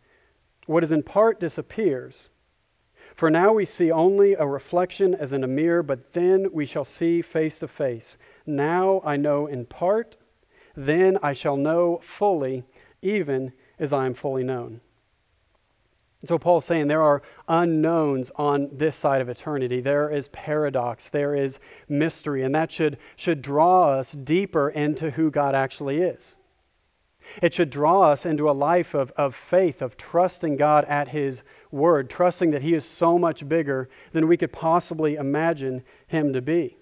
what 0.65 0.83
is 0.83 0.91
in 0.91 1.03
part 1.03 1.39
disappears. 1.39 2.31
For 3.15 3.29
now 3.29 3.53
we 3.53 3.65
see 3.65 3.91
only 3.91 4.33
a 4.33 4.45
reflection 4.45 5.15
as 5.15 5.31
in 5.31 5.43
a 5.43 5.47
mirror, 5.47 5.81
but 5.81 6.11
then 6.11 6.47
we 6.51 6.65
shall 6.65 6.83
see 6.83 7.21
face 7.21 7.59
to 7.59 7.67
face. 7.67 8.17
Now 8.45 9.01
I 9.05 9.15
know 9.15 9.47
in 9.47 9.65
part, 9.65 10.17
then 10.75 11.17
I 11.23 11.31
shall 11.31 11.55
know 11.55 12.01
fully, 12.03 12.65
even 13.01 13.53
as 13.79 13.93
I 13.93 14.05
am 14.05 14.13
fully 14.13 14.43
known. 14.43 14.81
So 16.25 16.37
Paul's 16.37 16.65
saying 16.65 16.87
there 16.87 17.03
are 17.03 17.21
unknowns 17.47 18.31
on 18.35 18.69
this 18.73 18.95
side 18.95 19.21
of 19.21 19.29
eternity. 19.29 19.79
There 19.79 20.09
is 20.09 20.27
paradox, 20.29 21.07
there 21.07 21.35
is 21.35 21.59
mystery, 21.87 22.43
and 22.43 22.53
that 22.55 22.71
should, 22.71 22.97
should 23.15 23.41
draw 23.41 23.91
us 23.91 24.11
deeper 24.11 24.69
into 24.69 25.11
who 25.11 25.29
God 25.29 25.55
actually 25.55 26.01
is. 26.01 26.35
It 27.41 27.53
should 27.53 27.69
draw 27.69 28.11
us 28.11 28.25
into 28.25 28.49
a 28.49 28.51
life 28.51 28.93
of, 28.93 29.11
of 29.17 29.35
faith, 29.35 29.81
of 29.81 29.97
trusting 29.97 30.57
God 30.57 30.85
at 30.85 31.09
His 31.09 31.43
word, 31.71 32.09
trusting 32.09 32.51
that 32.51 32.61
He 32.61 32.73
is 32.73 32.85
so 32.85 33.17
much 33.17 33.47
bigger 33.47 33.89
than 34.11 34.27
we 34.27 34.37
could 34.37 34.51
possibly 34.51 35.15
imagine 35.15 35.83
Him 36.07 36.33
to 36.33 36.41
be. 36.41 36.77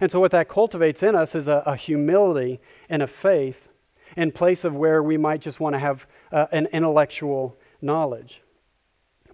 And 0.00 0.10
so, 0.10 0.20
what 0.20 0.30
that 0.32 0.48
cultivates 0.48 1.02
in 1.02 1.14
us 1.14 1.34
is 1.34 1.48
a, 1.48 1.62
a 1.66 1.76
humility 1.76 2.60
and 2.88 3.02
a 3.02 3.06
faith 3.06 3.68
in 4.16 4.32
place 4.32 4.64
of 4.64 4.74
where 4.74 5.02
we 5.02 5.16
might 5.16 5.40
just 5.40 5.60
want 5.60 5.74
to 5.74 5.78
have 5.78 6.06
uh, 6.32 6.46
an 6.52 6.66
intellectual 6.72 7.58
knowledge. 7.80 8.42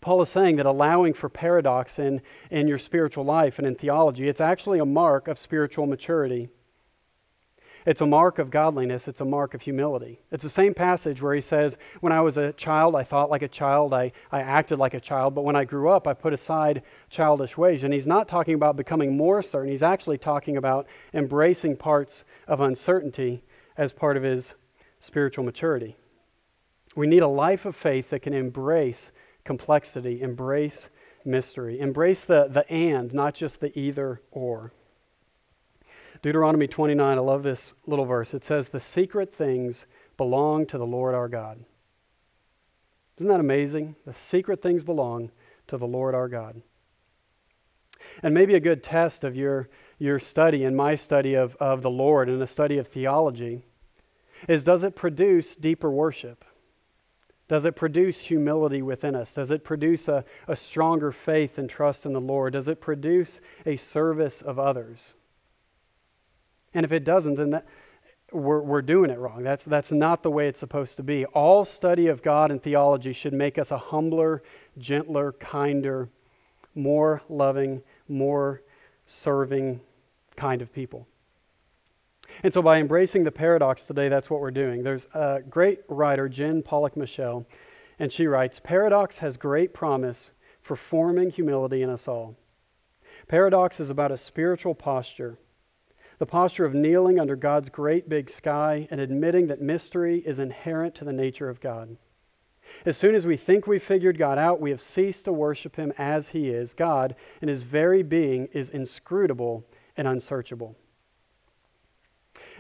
Paul 0.01 0.23
is 0.23 0.29
saying 0.29 0.57
that 0.57 0.67
allowing 0.67 1.15
for 1.15 1.29
paradox 1.29 1.99
in, 1.99 2.21
in 2.51 2.69
your 2.69 2.79
spiritual 2.79 3.25
life 3.25 3.59
and 3.59 3.67
in 3.67 3.75
theology, 3.75 4.29
it's 4.29 4.41
actually 4.41 4.79
a 4.79 4.85
mark 4.85 5.27
of 5.29 5.39
spiritual 5.39 5.87
maturity. 5.87 6.49
It's 7.87 8.01
a 8.01 8.07
mark 8.07 8.41
of 8.41 8.51
godliness. 8.51 9.07
It's 9.07 9.21
a 9.21 9.25
mark 9.25 9.55
of 9.55 9.63
humility. 9.63 10.21
It's 10.33 10.43
the 10.43 10.51
same 10.51 10.75
passage 10.75 11.23
where 11.23 11.35
he 11.35 11.41
says, 11.41 11.79
When 12.01 12.13
I 12.13 12.21
was 12.21 12.37
a 12.37 12.53
child, 12.55 12.97
I 12.97 13.05
thought 13.05 13.31
like 13.31 13.43
a 13.43 13.49
child, 13.49 13.95
I, 13.95 14.11
I 14.33 14.41
acted 14.41 14.81
like 14.81 14.95
a 14.95 15.01
child, 15.01 15.37
but 15.37 15.45
when 15.45 15.55
I 15.55 15.65
grew 15.65 15.89
up, 15.89 16.09
I 16.09 16.13
put 16.13 16.33
aside 16.33 16.83
childish 17.11 17.57
ways. 17.57 17.85
And 17.85 17.95
he's 17.95 18.07
not 18.07 18.27
talking 18.27 18.55
about 18.55 18.77
becoming 18.77 19.17
more 19.17 19.41
certain. 19.41 19.71
He's 19.71 19.85
actually 19.85 20.19
talking 20.19 20.57
about 20.57 20.89
embracing 21.15 21.77
parts 21.77 22.25
of 22.49 22.61
uncertainty 22.61 23.45
as 23.77 23.93
part 23.93 24.17
of 24.17 24.25
his 24.25 24.55
spiritual 24.99 25.45
maturity. 25.45 25.97
We 26.97 27.07
need 27.07 27.23
a 27.23 27.29
life 27.29 27.67
of 27.67 27.77
faith 27.77 28.11
that 28.11 28.23
can 28.23 28.33
embrace 28.33 29.13
complexity, 29.45 30.23
embrace 30.23 30.89
mystery. 31.25 31.79
Embrace 31.79 32.25
the, 32.25 32.49
the 32.51 32.69
and, 32.71 33.15
not 33.15 33.35
just 33.35 33.61
the 33.61 33.77
either 33.79 34.21
or. 34.33 34.73
Deuteronomy 36.23 36.67
29, 36.67 37.19
I 37.19 37.21
love 37.21 37.43
this 37.43 37.73
little 37.87 38.05
verse. 38.05 38.35
It 38.35 38.45
says, 38.45 38.69
The 38.69 38.81
secret 38.81 39.35
things 39.35 39.87
belong 40.17 40.67
to 40.67 40.79
the 40.79 40.87
Lord 40.87 41.15
our 41.15 41.29
God. 41.29 41.65
Isn't 43.19 43.29
that 43.29 43.41
amazing? 43.41 43.97
The 44.07 44.15
secret 44.15 44.63
things 44.63 44.83
belong 44.83 45.31
to 45.69 45.79
the 45.79 45.87
Lord 45.87 46.15
our 46.15 46.29
God. 46.29 46.61
And 48.23 48.35
maybe 48.35 48.55
a 48.55 48.61
good 48.61 48.83
test 48.83 49.25
of 49.25 49.37
your, 49.37 49.69
your 49.99 50.19
study 50.19 50.65
and 50.65 50.77
my 50.77 50.95
study 50.95 51.35
of, 51.35 51.57
of 51.57 51.83
the 51.83 51.91
Lord 51.91 52.29
and 52.29 52.43
a 52.43 52.47
study 52.47 52.79
of 52.79 52.89
theology 52.89 53.63
is 54.49 54.65
does 54.65 54.83
it 54.83 54.95
produce 54.95 55.57
deeper 55.57 55.91
worship? 55.91 56.45
Does 57.49 57.65
it 57.65 57.77
produce 57.77 58.21
humility 58.21 58.83
within 58.83 59.15
us? 59.15 59.35
Does 59.35 59.51
it 59.51 59.65
produce 59.65 60.09
a, 60.09 60.25
a 60.49 60.57
stronger 60.57 61.13
faith 61.13 61.59
and 61.59 61.71
trust 61.71 62.05
in 62.05 62.13
the 62.13 62.21
Lord? 62.21 62.55
Does 62.55 62.69
it 62.69 62.81
produce 62.81 63.41
a 63.65 63.77
service 63.77 64.43
of 64.43 64.59
others? 64.59 65.15
And 66.77 66.85
if 66.85 66.93
it 66.93 67.05
doesn't, 67.05 67.37
then 67.37 67.51
that, 67.51 67.67
we're, 68.31 68.61
we're 68.61 68.83
doing 68.83 69.09
it 69.09 69.19
wrong. 69.19 69.43
That's, 69.43 69.65
that's 69.65 69.91
not 69.91 70.23
the 70.23 70.31
way 70.31 70.47
it's 70.47 70.61
supposed 70.61 70.99
to 70.99 71.03
be. 71.03 71.25
All 71.25 71.65
study 71.65 72.09
of 72.09 72.23
God 72.23 72.51
and 72.51 72.63
theology 72.63 73.15
should 73.15 73.33
make 73.33 73.57
us 73.57 73.71
a 73.71 73.79
humbler, 73.79 74.43
gentler, 74.77 75.33
kinder, 75.33 76.11
more 76.75 77.23
loving, 77.31 77.83
more 78.09 78.61
serving 79.07 79.81
kind 80.37 80.61
of 80.61 80.71
people. 80.71 81.09
And 82.43 82.53
so, 82.53 82.61
by 82.61 82.79
embracing 82.79 83.25
the 83.25 83.33
paradox 83.33 83.85
today, 83.85 84.11
that's 84.11 84.29
what 84.29 84.41
we're 84.41 84.51
doing. 84.51 84.83
There's 84.83 85.07
a 85.15 85.41
great 85.49 85.81
writer, 85.89 86.29
Jen 86.29 86.63
Pollock 86.63 86.95
Michel, 86.95 87.47
and 87.99 88.13
she 88.13 88.27
writes 88.27 88.61
Paradox 88.63 89.17
has 89.19 89.39
great 89.39 89.73
promise 89.73 90.33
for 90.61 90.77
forming 90.77 91.31
humility 91.31 91.81
in 91.81 91.89
us 91.89 92.07
all. 92.07 92.37
Paradox 93.29 93.81
is 93.81 93.89
about 93.89 94.13
a 94.13 94.19
spiritual 94.19 94.75
posture, 94.75 95.39
the 96.19 96.27
posture 96.27 96.65
of 96.65 96.75
kneeling 96.75 97.21
under 97.21 97.37
God's 97.37 97.69
great 97.69 98.09
big 98.09 98.31
sky 98.31 98.89
and 98.91 99.01
admitting 99.01 99.47
that 99.49 99.61
mystery 99.61 100.23
is 100.27 100.39
inherent 100.39 100.95
to 100.97 101.05
the 101.05 101.13
nature 101.13 101.49
of 101.49 101.61
God. 101.61 101.97
As 102.85 102.97
soon 102.97 103.15
as 103.15 103.27
we 103.27 103.37
think 103.37 103.67
we've 103.67 103.83
figured 103.83 104.19
God 104.19 104.39
out, 104.39 104.61
we 104.61 104.71
have 104.71 104.81
ceased 104.81 105.27
to 105.27 105.33
worship 105.33 105.77
Him 105.77 105.93
as 105.99 106.29
He 106.29 106.49
is. 106.51 106.75
God, 106.75 107.15
and 107.41 107.49
His 107.49 107.63
very 107.63 108.03
being, 108.03 108.47
is 108.53 108.71
inscrutable 108.71 109.65
and 109.97 110.09
unsearchable. 110.09 110.77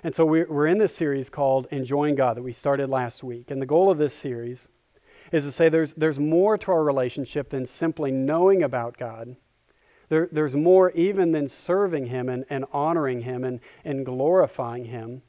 And 0.02 0.14
so 0.14 0.24
we're 0.24 0.66
in 0.66 0.78
this 0.78 0.94
series 0.94 1.28
called 1.28 1.66
Enjoying 1.70 2.14
God 2.14 2.36
that 2.36 2.42
we 2.42 2.52
started 2.52 2.88
last 2.88 3.24
week. 3.24 3.50
And 3.50 3.60
the 3.60 3.66
goal 3.66 3.90
of 3.90 3.98
this 3.98 4.14
series 4.14 4.68
is 5.32 5.44
to 5.44 5.52
say 5.52 5.68
there's, 5.68 5.92
there's 5.94 6.20
more 6.20 6.56
to 6.58 6.70
our 6.70 6.84
relationship 6.84 7.50
than 7.50 7.66
simply 7.66 8.10
knowing 8.10 8.62
about 8.62 8.96
God. 8.96 9.36
There, 10.08 10.28
there's 10.30 10.54
more 10.54 10.90
even 10.92 11.32
than 11.32 11.48
serving 11.48 12.06
Him 12.06 12.28
and, 12.28 12.44
and 12.48 12.64
honoring 12.72 13.20
Him 13.20 13.44
and, 13.44 13.60
and 13.84 14.06
glorifying 14.06 14.84
Him. 14.84 15.22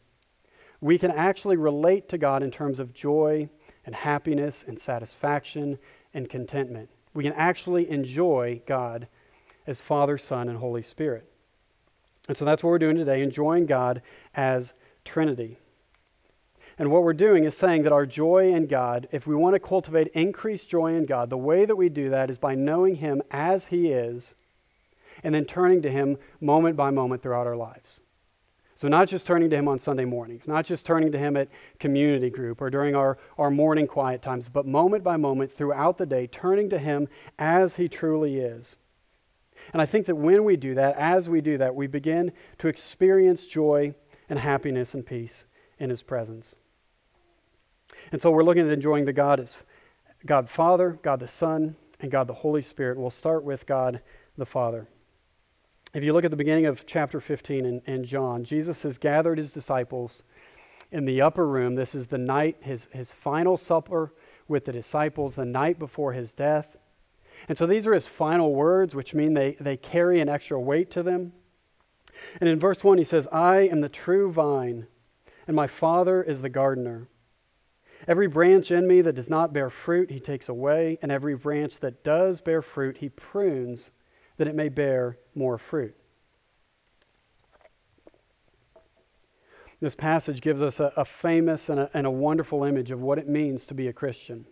We 0.81 1.00
can 1.00 1.12
actually 1.12 1.57
relate 1.57 2.10
to 2.10 2.17
God 2.17 2.43
in 2.43 2.51
terms 2.51 2.79
of 2.79 2.93
joy 2.93 3.50
and 3.86 3.96
happiness 3.96 4.63
and 4.67 4.79
satisfaction 4.79 5.79
and 6.13 6.29
contentment. 6.29 6.89
We 7.13 7.24
can 7.24 7.34
actually 7.34 7.89
enjoy 7.89 8.62
God 8.67 9.07
as 9.65 9.81
Father, 9.81 10.17
Son, 10.17 10.50
and 10.50 10.57
Holy 10.57 10.84
Spirit. 10.84 11.27
And 12.27 12.38
so 12.38 12.46
that's 12.46 12.63
what 12.63 12.69
we're 12.69 12.79
doing 12.79 12.98
today, 12.98 13.24
enjoying 13.24 13.65
God 13.65 14.01
as 14.36 14.74
Trinity. 15.03 15.57
And 16.77 16.91
what 16.91 17.03
we're 17.03 17.13
doing 17.13 17.46
is 17.46 17.57
saying 17.57 17.84
that 17.84 17.91
our 17.91 18.05
joy 18.05 18.53
in 18.53 18.67
God, 18.67 19.07
if 19.12 19.25
we 19.25 19.34
want 19.34 19.55
to 19.55 19.60
cultivate 19.60 20.07
increased 20.10 20.69
joy 20.69 20.93
in 20.93 21.05
God, 21.05 21.29
the 21.31 21.38
way 21.38 21.65
that 21.65 21.75
we 21.75 21.89
do 21.89 22.12
that 22.12 22.29
is 22.29 22.38
by 22.38 22.53
knowing 22.53 22.96
Him 22.96 23.24
as 23.31 23.65
He 23.65 23.88
is 23.88 24.36
and 25.24 25.33
then 25.33 25.45
turning 25.45 25.81
to 25.81 25.91
Him 25.91 26.17
moment 26.41 26.75
by 26.75 26.91
moment 26.91 27.21
throughout 27.21 27.47
our 27.47 27.55
lives. 27.55 28.01
So, 28.75 28.88
not 28.88 29.07
just 29.07 29.25
turning 29.25 29.50
to 29.50 29.55
Him 29.55 29.67
on 29.67 29.79
Sunday 29.79 30.05
mornings, 30.05 30.47
not 30.47 30.65
just 30.65 30.86
turning 30.86 31.12
to 31.12 31.17
Him 31.17 31.36
at 31.36 31.50
community 31.79 32.29
group 32.29 32.62
or 32.62 32.69
during 32.69 32.95
our, 32.95 33.17
our 33.38 33.50
morning 33.50 33.88
quiet 33.88 34.21
times, 34.21 34.47
but 34.47 34.65
moment 34.65 35.03
by 35.03 35.17
moment 35.17 35.51
throughout 35.51 35.97
the 35.97 36.05
day, 36.05 36.27
turning 36.27 36.69
to 36.69 36.77
Him 36.77 37.07
as 37.39 37.75
He 37.75 37.88
truly 37.88 38.38
is 38.38 38.77
and 39.74 39.81
I 39.81 39.86
think 39.86 40.05
that 40.05 40.15
when 40.15 40.43
we 40.43 40.55
do 40.55 40.75
that, 40.75 40.95
as 40.97 41.29
we 41.29 41.41
do 41.41 41.57
that, 41.57 41.75
we 41.75 41.88
begin 41.88 42.31
to 42.59 42.67
experience 42.67 43.45
joy 43.47 43.93
and 44.29 44.39
happiness 44.39 44.93
and 44.93 45.05
peace 45.05 45.45
in 45.79 45.89
His 45.89 46.01
presence. 46.01 46.55
And 48.12 48.21
so 48.21 48.31
we're 48.31 48.43
looking 48.43 48.65
at 48.65 48.71
enjoying 48.71 49.05
the 49.05 49.13
God 49.13 49.39
as 49.39 49.55
God 50.25 50.50
Father, 50.50 51.00
God 51.03 51.19
the 51.19 51.27
Son, 51.27 51.75
and 52.00 52.12
God 52.12 52.27
the 52.27 52.33
Holy 52.33 52.62
Spirit. 52.62 52.97
We'll 52.97 53.09
start 53.09 53.43
with 53.43 53.65
God 53.65 54.01
the 54.38 54.45
Father. 54.45 54.88
If 55.94 56.03
you 56.03 56.13
look 56.13 56.25
at 56.25 56.32
the 56.32 56.38
beginning 56.38 56.65
of 56.65 56.86
chapter 56.86 57.22
15 57.22 57.65
in, 57.65 57.82
in 57.86 58.03
John, 58.03 58.44
Jesus 58.44 58.82
has 58.84 58.98
gathered 58.98 59.38
his 59.38 59.51
disciples 59.51 60.24
in 60.91 61.06
the 61.06 61.22
upper 61.22 61.48
room. 61.48 61.75
This 61.75 61.96
is 61.96 62.08
the 62.08 62.17
night, 62.17 62.58
his, 62.62 62.88
his 62.91 63.12
final 63.12 63.56
supper 63.56 64.13
with 64.48 64.65
the 64.65 64.72
disciples, 64.72 65.34
the 65.34 65.46
night 65.46 65.79
before 65.79 66.13
his 66.13 66.34
death. 66.34 66.75
And 67.48 67.58
so 67.58 67.65
these 67.65 67.88
are 67.88 67.94
his 67.94 68.08
final 68.08 68.53
words, 68.53 68.96
which 68.96 69.13
mean 69.13 69.34
they, 69.34 69.56
they 69.60 69.77
carry 69.77 70.20
an 70.20 70.29
extra 70.29 70.60
weight 70.60 70.91
to 70.91 71.03
them. 71.03 71.32
And 72.41 72.50
in 72.50 72.60
verse 72.60 72.84
1, 72.84 72.98
he 72.98 73.03
says, 73.03 73.27
I 73.32 73.60
am 73.60 73.82
the 73.82 73.89
true 73.89 74.32
vine, 74.32 74.88
and 75.46 75.56
my 75.56 75.67
Father 75.67 76.22
is 76.22 76.41
the 76.41 76.50
gardener. 76.50 77.08
Every 78.08 78.27
branch 78.27 78.72
in 78.72 78.88
me 78.88 79.01
that 79.01 79.15
does 79.15 79.29
not 79.29 79.53
bear 79.53 79.70
fruit, 79.70 80.12
he 80.12 80.20
takes 80.20 80.50
away, 80.50 81.00
and 81.01 81.12
every 81.12 81.36
branch 81.36 81.79
that 81.79 82.03
does 82.03 82.41
bear 82.41 82.62
fruit, 82.62 82.98
he 82.98 83.10
prunes 83.10 83.91
that 84.38 84.48
it 84.48 84.56
may 84.56 84.70
bear 84.70 85.17
more 85.36 85.58
fruit. 85.58 85.96
This 89.79 89.96
passage 89.96 90.41
gives 90.41 90.62
us 90.62 90.79
a, 90.79 90.91
a 90.98 91.06
famous 91.06 91.70
and 91.70 91.79
a, 91.79 91.89
and 91.94 92.08
a 92.08 92.12
wonderful 92.12 92.63
image 92.63 92.89
of 92.89 93.01
what 93.01 93.20
it 93.20 93.27
means 93.27 93.65
to 93.67 93.74
be 93.74 93.88
a 93.88 93.94
Christian. 93.94 94.46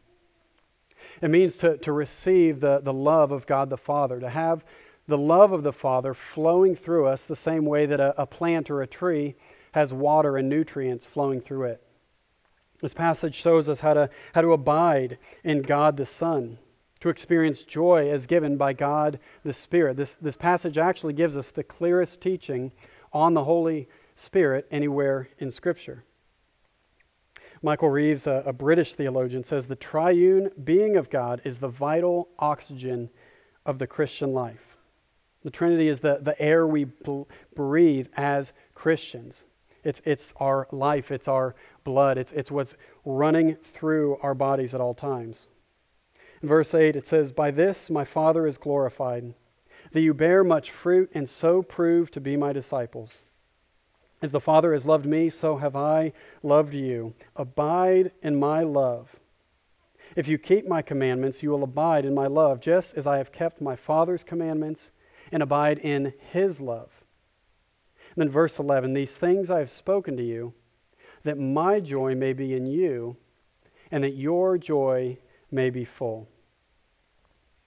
It 1.22 1.30
means 1.30 1.58
to, 1.58 1.78
to 1.78 1.92
receive 1.92 2.60
the, 2.60 2.80
the 2.84 2.94
love 2.94 3.32
of 3.32 3.48
God 3.48 3.70
the 3.70 3.78
Father, 3.78 4.20
to 4.20 4.30
have 4.30 4.66
the 5.08 5.18
love 5.18 5.52
of 5.52 5.64
the 5.64 5.74
Father 5.74 6.14
flowing 6.14 6.76
through 6.76 7.08
us 7.08 7.26
the 7.26 7.36
same 7.36 7.66
way 7.66 7.86
that 7.86 8.00
a, 8.00 8.22
a 8.22 8.26
plant 8.26 8.70
or 8.70 8.82
a 8.82 8.88
tree 8.88 9.36
has 9.72 9.92
water 9.94 10.38
and 10.38 10.50
nutrients 10.50 11.06
flowing 11.06 11.42
through 11.42 11.66
it. 11.66 11.82
This 12.82 12.94
passage 12.94 13.36
shows 13.36 13.70
us 13.70 13.80
how 13.80 13.94
to, 13.94 14.10
how 14.34 14.42
to 14.42 14.54
abide 14.54 15.18
in 15.44 15.62
God 15.62 15.98
the 15.98 16.06
Son, 16.06 16.58
to 17.06 17.10
experience 17.10 17.64
joy 17.64 18.10
as 18.10 18.26
given 18.26 18.58
by 18.58 18.74
God 18.74 19.20
the 19.44 19.54
Spirit. 19.54 19.96
This, 19.96 20.16
this 20.24 20.36
passage 20.36 20.80
actually 20.80 21.14
gives 21.14 21.38
us 21.38 21.52
the 21.52 21.64
clearest 21.64 22.20
teaching 22.20 22.72
on 23.14 23.36
the 23.36 23.44
Holy 23.44 23.88
Spirit 24.16 24.68
anywhere 24.72 25.30
in 25.38 25.52
Scripture. 25.52 26.04
Michael 27.62 27.92
Reeves, 27.92 28.26
a, 28.26 28.42
a, 28.48 28.54
British 28.54 28.96
theologian, 28.96 29.44
says 29.44 29.68
the 29.68 29.76
triune 29.76 30.50
being 30.64 30.98
of 30.98 31.12
God 31.12 31.42
is 31.44 31.60
the 31.60 31.68
vital 31.68 32.28
oxygen 32.40 33.12
of 33.68 33.78
the 33.78 33.86
Christian 33.86 34.34
life. 34.34 34.76
The 35.44 35.52
Trinity 35.52 35.90
is 35.90 36.00
the, 36.00 36.18
the 36.24 36.40
air 36.42 36.66
we 36.66 36.88
breathe 37.56 38.08
as 38.18 38.52
Christians. 38.74 39.46
It's, 39.84 40.02
it's 40.06 40.34
our 40.38 40.68
life, 40.72 41.12
it's 41.12 41.28
our 41.28 41.54
blood, 41.84 42.18
it's, 42.18 42.32
it's 42.32 42.50
what's 42.50 42.74
running 43.06 43.58
through 43.58 44.18
our 44.24 44.34
bodies 44.34 44.74
at 44.74 44.82
all 44.82 44.96
times. 44.96 45.50
Verse 46.46 46.74
8, 46.74 46.96
it 46.96 47.08
says, 47.08 47.32
By 47.32 47.52
this 47.52 47.90
my 47.90 48.06
Father 48.06 48.46
is 48.46 48.58
glorified, 48.58 49.34
that 49.92 50.02
you 50.02 50.14
bear 50.14 50.44
much 50.44 50.72
fruit 50.72 51.10
and 51.14 51.28
so 51.28 51.64
prove 51.64 52.12
to 52.12 52.22
be 52.22 52.38
my 52.38 52.54
disciples. 52.54 53.18
As 54.22 54.32
the 54.32 54.40
Father 54.40 54.74
has 54.74 54.86
loved 54.86 55.06
me, 55.06 55.30
so 55.30 55.58
have 55.58 55.76
I 55.76 56.14
loved 56.44 56.74
you. 56.74 57.14
Abide 57.36 58.12
in 58.22 58.36
my 58.36 58.64
love. 58.64 59.16
If 60.16 60.28
you 60.28 60.38
keep 60.38 60.68
my 60.68 60.82
commandments, 60.82 61.42
you 61.42 61.50
will 61.50 61.64
abide 61.64 62.06
in 62.06 62.14
my 62.14 62.28
love, 62.28 62.60
just 62.60 62.96
as 62.96 63.08
I 63.08 63.18
have 63.18 63.32
kept 63.32 63.60
my 63.60 63.76
Father's 63.76 64.24
commandments 64.24 64.92
and 65.32 65.42
abide 65.42 65.80
in 65.80 66.14
his 66.32 66.62
love. 66.62 66.90
And 68.16 68.24
then, 68.24 68.30
verse 68.30 68.60
11 68.60 68.94
These 68.94 69.18
things 69.18 69.50
I 69.50 69.60
have 69.60 69.72
spoken 69.72 70.16
to 70.18 70.24
you, 70.24 70.54
that 71.24 71.38
my 71.38 71.80
joy 71.80 72.16
may 72.16 72.34
be 72.34 72.54
in 72.54 72.66
you, 72.66 73.18
and 73.92 74.04
that 74.04 74.16
your 74.16 74.58
joy 74.58 75.18
may 75.52 75.70
be 75.70 75.86
full. 75.86 76.28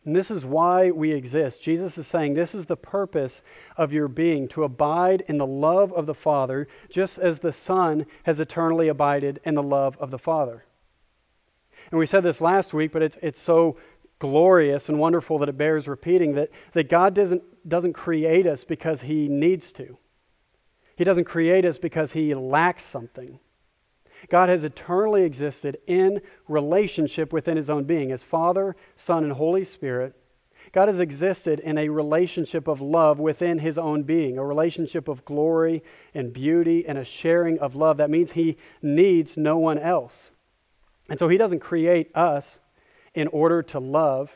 And 0.08 0.16
this 0.16 0.30
is 0.30 0.42
why 0.42 0.90
we 0.90 1.12
exist. 1.12 1.60
Jesus 1.60 1.98
is 1.98 2.06
saying 2.06 2.32
this 2.32 2.54
is 2.54 2.64
the 2.64 2.78
purpose 2.78 3.42
of 3.76 3.92
your 3.92 4.08
being, 4.08 4.48
to 4.48 4.64
abide 4.64 5.22
in 5.28 5.36
the 5.36 5.46
love 5.46 5.92
of 5.92 6.06
the 6.06 6.14
Father, 6.14 6.66
just 6.88 7.18
as 7.18 7.40
the 7.40 7.52
Son 7.52 8.06
has 8.22 8.40
eternally 8.40 8.88
abided 8.88 9.38
in 9.44 9.54
the 9.54 9.62
love 9.62 9.98
of 10.00 10.10
the 10.10 10.18
Father. 10.18 10.64
And 11.90 11.98
we 12.00 12.06
said 12.06 12.22
this 12.22 12.40
last 12.40 12.72
week, 12.72 12.90
but 12.90 13.02
it's, 13.02 13.18
it's 13.20 13.38
so 13.38 13.76
glorious 14.18 14.88
and 14.88 14.98
wonderful 14.98 15.38
that 15.40 15.50
it 15.50 15.58
bears 15.58 15.86
repeating 15.86 16.36
that, 16.36 16.48
that 16.72 16.88
God 16.88 17.12
doesn't, 17.12 17.42
doesn't 17.68 17.92
create 17.92 18.46
us 18.46 18.64
because 18.64 19.02
He 19.02 19.28
needs 19.28 19.72
to. 19.72 19.98
He 20.96 21.04
doesn't 21.04 21.24
create 21.24 21.66
us 21.66 21.76
because 21.76 22.12
He 22.12 22.34
lacks 22.34 22.84
something. 22.84 23.38
God 24.28 24.48
has 24.48 24.64
eternally 24.64 25.22
existed 25.22 25.78
in 25.86 26.20
relationship 26.48 27.32
within 27.32 27.56
his 27.56 27.70
own 27.70 27.84
being 27.84 28.12
as 28.12 28.22
Father, 28.22 28.76
Son, 28.96 29.24
and 29.24 29.32
Holy 29.32 29.64
Spirit. 29.64 30.14
God 30.72 30.88
has 30.88 31.00
existed 31.00 31.60
in 31.60 31.78
a 31.78 31.88
relationship 31.88 32.68
of 32.68 32.80
love 32.80 33.18
within 33.18 33.58
his 33.58 33.78
own 33.78 34.02
being, 34.02 34.38
a 34.38 34.44
relationship 34.44 35.08
of 35.08 35.24
glory 35.24 35.82
and 36.14 36.32
beauty 36.32 36.86
and 36.86 36.98
a 36.98 37.04
sharing 37.04 37.58
of 37.58 37.74
love. 37.74 37.96
That 37.96 38.10
means 38.10 38.32
he 38.32 38.58
needs 38.82 39.36
no 39.36 39.56
one 39.56 39.78
else. 39.78 40.30
And 41.08 41.18
so 41.18 41.28
he 41.28 41.38
doesn't 41.38 41.60
create 41.60 42.14
us 42.14 42.60
in 43.14 43.28
order 43.28 43.62
to 43.62 43.78
love. 43.78 44.30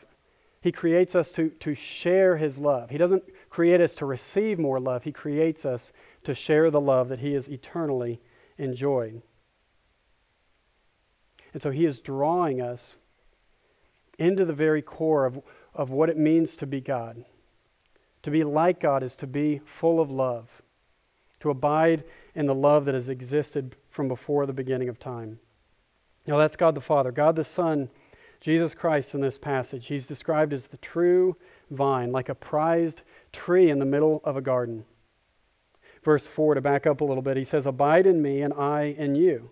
He 0.61 0.71
creates 0.71 1.13
us 1.13 1.31
to, 1.33 1.49
to 1.49 1.75
share 1.75 2.37
his 2.37 2.57
love. 2.57 2.89
He 2.89 2.97
doesn't 2.97 3.23
create 3.49 3.81
us 3.81 3.93
to 3.95 4.05
receive 4.05 4.57
more 4.57 4.79
love. 4.79 5.03
He 5.03 5.11
creates 5.11 5.65
us 5.65 5.91
to 6.23 6.33
share 6.33 6.71
the 6.71 6.81
love 6.81 7.09
that 7.09 7.19
he 7.19 7.33
has 7.33 7.47
eternally 7.47 8.19
enjoyed. 8.57 9.21
And 11.53 11.61
so 11.61 11.71
he 11.71 11.85
is 11.85 11.99
drawing 11.99 12.61
us 12.61 12.97
into 14.17 14.45
the 14.45 14.53
very 14.53 14.81
core 14.81 15.25
of, 15.25 15.39
of 15.73 15.91
what 15.91 16.09
it 16.09 16.17
means 16.17 16.55
to 16.57 16.67
be 16.67 16.81
God. 16.81 17.23
To 18.23 18.31
be 18.31 18.43
like 18.43 18.79
God 18.79 19.03
is 19.03 19.15
to 19.17 19.27
be 19.27 19.61
full 19.65 19.99
of 19.99 20.09
love, 20.09 20.49
to 21.41 21.49
abide 21.49 22.03
in 22.35 22.45
the 22.45 22.55
love 22.55 22.85
that 22.85 22.95
has 22.95 23.09
existed 23.09 23.75
from 23.89 24.07
before 24.07 24.45
the 24.45 24.53
beginning 24.53 24.89
of 24.89 24.99
time. 24.99 25.39
Now, 26.25 26.37
that's 26.37 26.55
God 26.55 26.73
the 26.73 26.81
Father. 26.81 27.11
God 27.11 27.35
the 27.35 27.43
Son, 27.43 27.89
Jesus 28.39 28.73
Christ 28.73 29.13
in 29.13 29.21
this 29.21 29.37
passage, 29.37 29.87
he's 29.87 30.07
described 30.07 30.53
as 30.53 30.67
the 30.67 30.77
true 30.77 31.35
vine, 31.69 32.11
like 32.11 32.29
a 32.29 32.35
prized 32.35 33.01
tree 33.33 33.69
in 33.69 33.79
the 33.79 33.85
middle 33.85 34.21
of 34.23 34.37
a 34.37 34.41
garden. 34.41 34.85
Verse 36.03 36.25
4, 36.25 36.55
to 36.55 36.61
back 36.61 36.87
up 36.87 37.01
a 37.01 37.05
little 37.05 37.21
bit, 37.21 37.37
he 37.37 37.45
says, 37.45 37.65
Abide 37.65 38.05
in 38.05 38.21
me, 38.21 38.41
and 38.41 38.53
I 38.53 38.95
in 38.97 39.15
you. 39.15 39.51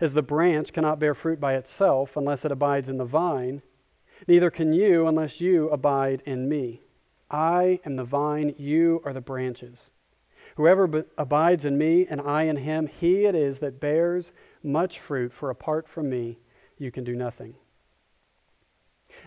As 0.00 0.12
the 0.12 0.22
branch 0.22 0.72
cannot 0.72 0.98
bear 0.98 1.14
fruit 1.14 1.40
by 1.40 1.54
itself 1.54 2.16
unless 2.16 2.44
it 2.44 2.52
abides 2.52 2.88
in 2.88 2.98
the 2.98 3.04
vine, 3.04 3.62
neither 4.26 4.50
can 4.50 4.72
you 4.72 5.06
unless 5.06 5.40
you 5.40 5.68
abide 5.70 6.22
in 6.26 6.48
me. 6.48 6.82
I 7.30 7.80
am 7.84 7.96
the 7.96 8.04
vine, 8.04 8.54
you 8.58 9.00
are 9.04 9.12
the 9.12 9.20
branches. 9.20 9.90
Whoever 10.56 11.04
abides 11.18 11.64
in 11.64 11.78
me 11.78 12.06
and 12.08 12.20
I 12.20 12.44
in 12.44 12.56
him, 12.56 12.86
he 12.86 13.24
it 13.24 13.34
is 13.34 13.58
that 13.58 13.80
bears 13.80 14.32
much 14.62 15.00
fruit, 15.00 15.32
for 15.32 15.50
apart 15.50 15.88
from 15.88 16.08
me, 16.08 16.38
you 16.78 16.90
can 16.90 17.04
do 17.04 17.16
nothing. 17.16 17.54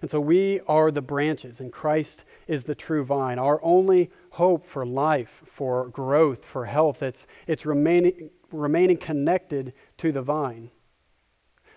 And 0.01 0.09
so 0.12 0.19
we 0.19 0.59
are 0.67 0.91
the 0.91 1.01
branches, 1.01 1.59
and 1.59 1.71
Christ 1.71 2.24
is 2.47 2.63
the 2.63 2.75
true 2.75 3.03
vine. 3.03 3.39
Our 3.39 3.59
only 3.63 4.12
hope 4.29 4.65
for 4.65 4.86
life, 4.86 5.43
for 5.45 5.88
growth, 5.88 6.45
for 6.45 6.65
health, 6.65 7.01
it's, 7.01 7.25
it's 7.47 7.65
remaining, 7.65 8.29
remaining 8.51 8.97
connected 8.97 9.74
to 9.97 10.11
the 10.11 10.21
vine. 10.21 10.69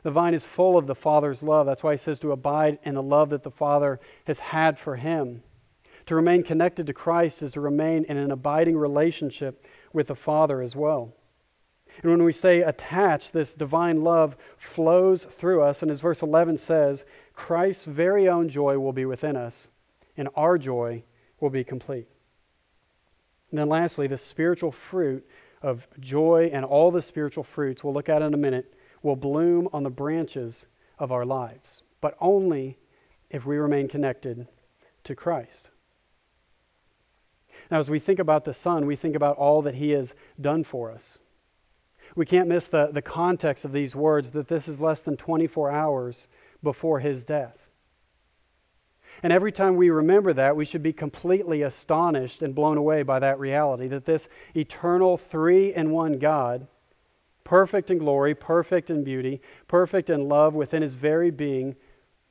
The 0.02 0.10
vine 0.10 0.34
is 0.34 0.44
full 0.44 0.78
of 0.78 0.86
the 0.86 0.94
Father's 0.94 1.42
love. 1.42 1.66
That's 1.66 1.82
why 1.82 1.92
he 1.92 1.98
says 1.98 2.18
to 2.20 2.32
abide 2.32 2.78
in 2.84 2.94
the 2.94 3.02
love 3.02 3.30
that 3.30 3.42
the 3.42 3.50
Father 3.50 4.00
has 4.24 4.38
had 4.38 4.78
for 4.78 4.96
him. 4.96 5.42
To 6.06 6.14
remain 6.14 6.42
connected 6.42 6.86
to 6.86 6.94
Christ 6.94 7.42
is 7.42 7.52
to 7.52 7.60
remain 7.60 8.04
in 8.04 8.16
an 8.16 8.30
abiding 8.30 8.76
relationship 8.76 9.64
with 9.92 10.06
the 10.06 10.14
Father 10.14 10.62
as 10.62 10.74
well. 10.74 11.14
And 12.02 12.10
when 12.10 12.22
we 12.24 12.32
say 12.32 12.62
attached, 12.62 13.32
this 13.32 13.54
divine 13.54 14.02
love 14.02 14.36
flows 14.56 15.24
through 15.24 15.62
us. 15.62 15.82
And 15.82 15.90
as 15.90 16.00
verse 16.00 16.22
11 16.22 16.58
says, 16.58 17.04
Christ's 17.34 17.84
very 17.84 18.28
own 18.28 18.48
joy 18.48 18.78
will 18.78 18.92
be 18.92 19.04
within 19.04 19.36
us, 19.36 19.68
and 20.16 20.28
our 20.34 20.56
joy 20.56 21.02
will 21.40 21.50
be 21.50 21.64
complete. 21.64 22.06
And 23.50 23.58
then 23.58 23.68
lastly, 23.68 24.06
the 24.06 24.18
spiritual 24.18 24.72
fruit 24.72 25.26
of 25.62 25.87
joy 25.99 26.50
and 26.52 26.64
all 26.64 26.90
the 26.90 27.02
spiritual 27.02 27.45
fruits 27.45 27.85
we'll 27.85 27.95
look 27.95 28.09
at 28.09 28.23
in 28.23 28.35
a 28.35 28.38
minute 28.38 28.75
will 29.02 29.17
bloom 29.17 29.69
on 29.73 29.83
the 29.83 29.90
branches 29.90 30.67
of 30.99 31.12
our 31.12 31.25
lives, 31.25 31.83
but 32.00 32.17
only 32.21 32.79
if 33.31 33.47
we 33.47 33.57
remain 33.57 33.88
connected 33.88 34.47
to 35.05 35.14
Christ. 35.14 35.69
Now, 37.71 37.79
as 37.79 37.88
we 37.88 38.00
think 38.00 38.19
about 38.19 38.45
the 38.45 38.55
Son, 38.55 38.87
we 38.87 38.97
think 38.97 39.14
about 39.14 39.37
all 39.37 39.62
that 39.62 39.76
He 39.76 39.90
has 39.90 40.14
done 40.40 40.64
for 40.64 40.90
us. 40.90 41.21
We 42.16 42.27
can't 42.27 42.49
miss 42.49 42.66
the, 42.66 42.88
the 42.92 43.03
context 43.03 43.64
of 43.64 43.73
these 43.73 43.94
words 43.94 44.31
that 44.31 44.49
this 44.49 44.66
is 44.66 44.81
less 44.81 45.01
than 45.01 45.16
24 45.16 45.70
hours 45.70 46.29
before 46.62 47.01
His 47.01 47.25
death. 47.25 47.60
And 49.22 49.33
every 49.33 49.52
time 49.52 49.76
we 49.76 49.90
remember 49.90 50.33
that, 50.33 50.56
we 50.56 50.64
should 50.64 50.83
be 50.83 50.92
completely 50.92 51.62
astonished 51.62 52.42
and 52.42 52.54
blown 52.54 52.78
away 52.78 53.02
by 53.02 53.18
that 53.18 53.38
reality 53.38 53.87
that 53.88 54.06
this 54.06 54.28
eternal 54.54 55.18
three 55.18 55.74
in 55.74 55.90
one 55.90 56.18
God, 56.18 56.66
perfect 57.44 57.90
in 57.90 57.98
glory, 57.98 58.35
perfect 58.35 58.88
in 58.88 59.04
beauty, 59.04 59.42
perfect 59.68 60.09
in 60.09 60.28
love 60.28 60.54
within 60.54 60.83
his 60.83 60.94
very 60.94 61.30
being, 61.30 61.76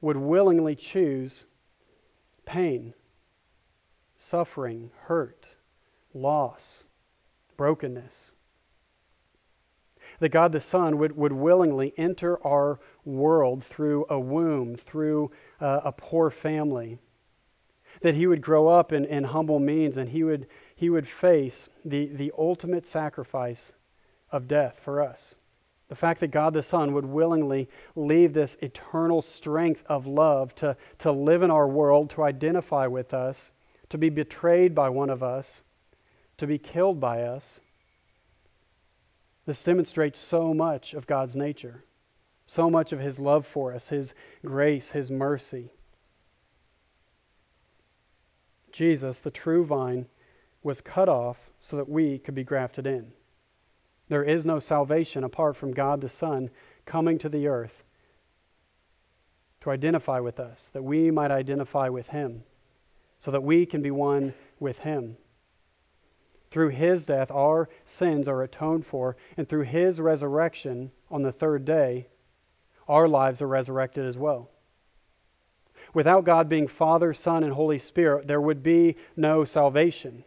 would 0.01 0.17
willingly 0.17 0.75
choose 0.75 1.45
pain, 2.45 2.93
suffering, 4.17 4.89
hurt, 5.03 5.47
loss, 6.13 6.85
brokenness. 7.55 8.33
That 10.19 10.29
God 10.29 10.51
the 10.51 10.59
Son 10.59 10.97
would, 10.97 11.15
would 11.15 11.33
willingly 11.33 11.93
enter 11.97 12.45
our 12.45 12.79
world 13.05 13.63
through 13.63 14.05
a 14.09 14.19
womb, 14.19 14.75
through 14.75 15.31
uh, 15.61 15.81
a 15.85 15.91
poor 15.91 16.29
family. 16.29 16.97
That 18.01 18.15
he 18.15 18.27
would 18.27 18.41
grow 18.41 18.67
up 18.67 18.91
in, 18.91 19.05
in 19.05 19.23
humble 19.23 19.59
means 19.59 19.97
and 19.97 20.09
he 20.09 20.23
would, 20.23 20.47
he 20.75 20.89
would 20.89 21.07
face 21.07 21.69
the, 21.85 22.07
the 22.07 22.31
ultimate 22.37 22.85
sacrifice 22.85 23.73
of 24.31 24.47
death 24.47 24.79
for 24.83 25.01
us. 25.01 25.35
The 25.89 25.95
fact 25.95 26.19
that 26.19 26.27
God 26.27 26.53
the 26.53 26.61
Son 26.61 26.93
would 26.93 27.05
willingly 27.05 27.67
leave 27.95 28.31
this 28.31 28.57
eternal 28.61 29.23
strength 29.23 29.83
of 29.87 30.05
love 30.05 30.53
to, 30.55 30.77
to 30.99 31.11
live 31.11 31.41
in 31.41 31.49
our 31.49 31.67
world, 31.67 32.11
to 32.11 32.23
identify 32.23 32.85
with 32.85 33.13
us, 33.13 33.51
to 33.89 33.97
be 33.97 34.09
betrayed 34.09 34.75
by 34.75 34.89
one 34.89 35.09
of 35.09 35.23
us, 35.23 35.63
to 36.37 36.45
be 36.45 36.59
killed 36.59 36.99
by 36.99 37.23
us. 37.23 37.59
This 39.49 39.63
demonstrates 39.63 40.19
so 40.19 40.53
much 40.53 40.93
of 40.93 41.07
God's 41.07 41.35
nature 41.35 41.83
so 42.45 42.69
much 42.69 42.91
of 42.91 42.99
his 42.99 43.17
love 43.17 43.47
for 43.47 43.73
us, 43.73 43.89
his 43.89 44.13
grace, 44.45 44.91
his 44.91 45.09
mercy. 45.09 45.71
Jesus, 48.71 49.17
the 49.17 49.31
true 49.31 49.65
vine, 49.65 50.05
was 50.61 50.81
cut 50.81 51.09
off 51.09 51.49
so 51.59 51.77
that 51.77 51.89
we 51.89 52.19
could 52.19 52.35
be 52.35 52.43
grafted 52.43 52.85
in. 52.85 53.11
There 54.07 54.23
is 54.23 54.45
no 54.45 54.59
salvation 54.59 55.23
apart 55.23 55.57
from 55.57 55.73
God 55.73 56.01
the 56.01 56.09
Son 56.09 56.51
coming 56.85 57.17
to 57.17 57.29
the 57.29 57.47
earth 57.47 57.83
to 59.61 59.71
identify 59.71 60.19
with 60.19 60.39
us, 60.39 60.69
that 60.73 60.83
we 60.83 61.09
might 61.09 61.31
identify 61.31 61.89
with 61.89 62.09
him, 62.09 62.43
so 63.17 63.31
that 63.31 63.41
we 63.41 63.65
can 63.65 63.81
be 63.81 63.89
one 63.89 64.35
with 64.59 64.77
him. 64.77 65.17
Through 66.51 66.69
his 66.69 67.05
death, 67.05 67.29
our 67.31 67.69
sins 67.85 68.27
are 68.27 68.41
atoned 68.41 68.85
for, 68.85 69.15
and 69.37 69.47
through 69.47 69.63
his 69.63 69.99
resurrection 69.99 70.91
on 71.11 71.21
the 71.21 71.31
third 71.31 71.65
day, 71.65 72.07
our 72.87 73.07
lives 73.07 73.41
are 73.41 73.47
resurrected 73.47 74.05
as 74.05 74.17
well. 74.17 74.49
Without 75.93 76.23
God 76.23 76.49
being 76.49 76.67
Father, 76.67 77.13
Son, 77.13 77.43
and 77.43 77.53
Holy 77.53 77.79
Spirit, 77.79 78.27
there 78.27 78.41
would 78.41 78.63
be 78.63 78.95
no 79.15 79.43
salvation. 79.43 80.23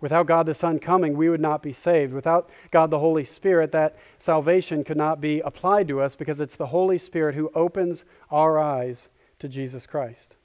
Without 0.00 0.26
God 0.26 0.46
the 0.46 0.54
Son 0.54 0.78
coming, 0.78 1.16
we 1.16 1.28
would 1.28 1.40
not 1.40 1.62
be 1.62 1.72
saved. 1.72 2.12
Without 2.12 2.50
God 2.70 2.90
the 2.90 2.98
Holy 2.98 3.24
Spirit, 3.24 3.72
that 3.72 3.96
salvation 4.18 4.84
could 4.84 4.96
not 4.96 5.20
be 5.20 5.40
applied 5.40 5.88
to 5.88 6.00
us 6.00 6.14
because 6.14 6.40
it's 6.40 6.56
the 6.56 6.66
Holy 6.66 6.98
Spirit 6.98 7.34
who 7.34 7.50
opens 7.54 8.04
our 8.30 8.58
eyes 8.58 9.08
to 9.38 9.48
Jesus 9.48 9.86
Christ. 9.86 10.36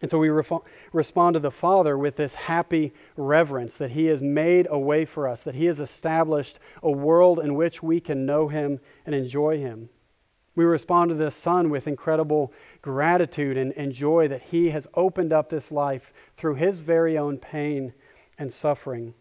And 0.00 0.10
so 0.10 0.18
we 0.18 0.30
respond 0.92 1.34
to 1.34 1.40
the 1.40 1.50
Father 1.50 1.98
with 1.98 2.16
this 2.16 2.34
happy 2.34 2.92
reverence 3.16 3.74
that 3.74 3.90
He 3.90 4.06
has 4.06 4.22
made 4.22 4.68
a 4.70 4.78
way 4.78 5.04
for 5.04 5.26
us, 5.26 5.42
that 5.42 5.56
He 5.56 5.64
has 5.64 5.80
established 5.80 6.60
a 6.82 6.90
world 6.90 7.40
in 7.40 7.56
which 7.56 7.82
we 7.82 7.98
can 8.00 8.24
know 8.24 8.46
Him 8.46 8.78
and 9.06 9.14
enjoy 9.14 9.58
Him. 9.58 9.88
We 10.54 10.64
respond 10.64 11.08
to 11.10 11.14
this 11.16 11.34
Son 11.34 11.70
with 11.70 11.88
incredible 11.88 12.52
gratitude 12.80 13.56
and, 13.56 13.72
and 13.72 13.92
joy 13.92 14.28
that 14.28 14.42
He 14.42 14.70
has 14.70 14.86
opened 14.94 15.32
up 15.32 15.50
this 15.50 15.72
life 15.72 16.12
through 16.36 16.54
His 16.54 16.78
very 16.78 17.18
own 17.18 17.38
pain 17.38 17.92
and 18.38 18.52
suffering. 18.52 19.14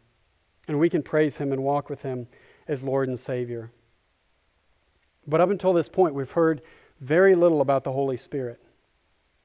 And 0.68 0.80
we 0.80 0.90
can 0.90 1.02
praise 1.02 1.38
Him 1.38 1.54
and 1.54 1.64
walk 1.64 1.90
with 1.90 2.04
Him 2.04 2.28
as 2.68 2.84
Lord 2.84 3.08
and 3.08 3.20
Savior. 3.20 3.72
But 5.26 5.42
up 5.42 5.50
until 5.50 5.74
this 5.74 5.90
point, 5.90 6.14
we've 6.14 6.32
heard 6.32 6.62
very 7.02 7.36
little 7.36 7.62
about 7.62 7.84
the 7.84 7.92
Holy 7.92 8.18
Spirit. 8.18 8.62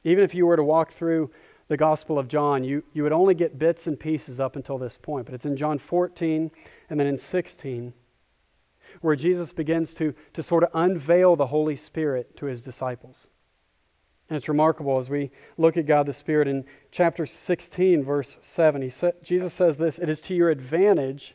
Even 0.04 0.24
if 0.24 0.34
you 0.34 0.46
were 0.46 0.56
to 0.56 0.64
walk 0.64 0.92
through 0.92 1.30
the 1.68 1.76
Gospel 1.76 2.18
of 2.18 2.28
John, 2.28 2.64
you, 2.64 2.82
you 2.92 3.02
would 3.02 3.12
only 3.12 3.34
get 3.34 3.58
bits 3.58 3.86
and 3.86 3.98
pieces 3.98 4.40
up 4.40 4.56
until 4.56 4.78
this 4.78 4.98
point. 5.00 5.26
But 5.26 5.34
it's 5.34 5.46
in 5.46 5.56
John 5.56 5.78
14 5.78 6.50
and 6.90 7.00
then 7.00 7.06
in 7.06 7.16
16 7.16 7.94
where 9.00 9.16
Jesus 9.16 9.52
begins 9.52 9.94
to, 9.94 10.14
to 10.34 10.42
sort 10.42 10.64
of 10.64 10.70
unveil 10.74 11.36
the 11.36 11.46
Holy 11.46 11.76
Spirit 11.76 12.36
to 12.36 12.46
his 12.46 12.62
disciples. 12.62 13.28
And 14.28 14.36
it's 14.36 14.48
remarkable 14.48 14.98
as 14.98 15.10
we 15.10 15.30
look 15.58 15.76
at 15.76 15.86
God 15.86 16.06
the 16.06 16.12
Spirit 16.12 16.48
in 16.48 16.64
chapter 16.90 17.26
16, 17.26 18.04
verse 18.04 18.38
7. 18.40 18.82
He 18.82 18.90
sa- 18.90 19.10
Jesus 19.22 19.52
says 19.52 19.76
this 19.76 19.98
It 19.98 20.08
is 20.08 20.20
to 20.22 20.34
your 20.34 20.50
advantage 20.50 21.34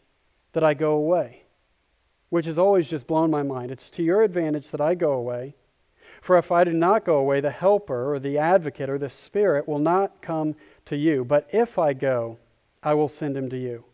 that 0.53 0.63
I 0.63 0.73
go 0.73 0.93
away, 0.93 1.43
which 2.29 2.45
has 2.45 2.57
always 2.57 2.87
just 2.87 3.07
blown 3.07 3.29
my 3.29 3.43
mind. 3.43 3.71
It's 3.71 3.89
to 3.91 4.03
your 4.03 4.23
advantage 4.23 4.69
that 4.71 4.81
I 4.81 4.95
go 4.95 5.13
away. 5.13 5.55
For 6.21 6.37
if 6.37 6.51
I 6.51 6.63
do 6.63 6.73
not 6.73 7.05
go 7.05 7.17
away, 7.17 7.39
the 7.41 7.51
Helper, 7.51 8.13
or 8.13 8.19
the 8.19 8.37
Advocate, 8.37 8.89
or 8.89 8.97
the 8.97 9.09
Spirit 9.09 9.67
will 9.67 9.79
not 9.79 10.21
come 10.21 10.55
to 10.85 10.95
you. 10.95 11.23
But 11.23 11.47
if 11.51 11.77
I 11.77 11.93
go, 11.93 12.37
I 12.83 12.93
will 12.93 13.07
send 13.07 13.37
him 13.37 13.49
to 13.49 13.57
you. 13.57 13.85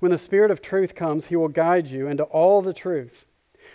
When 0.00 0.10
the 0.10 0.18
Spirit 0.18 0.50
of 0.50 0.60
truth 0.60 0.94
comes, 0.94 1.26
he 1.26 1.36
will 1.36 1.48
guide 1.48 1.88
you 1.88 2.08
into 2.08 2.24
all 2.24 2.62
the 2.62 2.72
truth. 2.72 3.26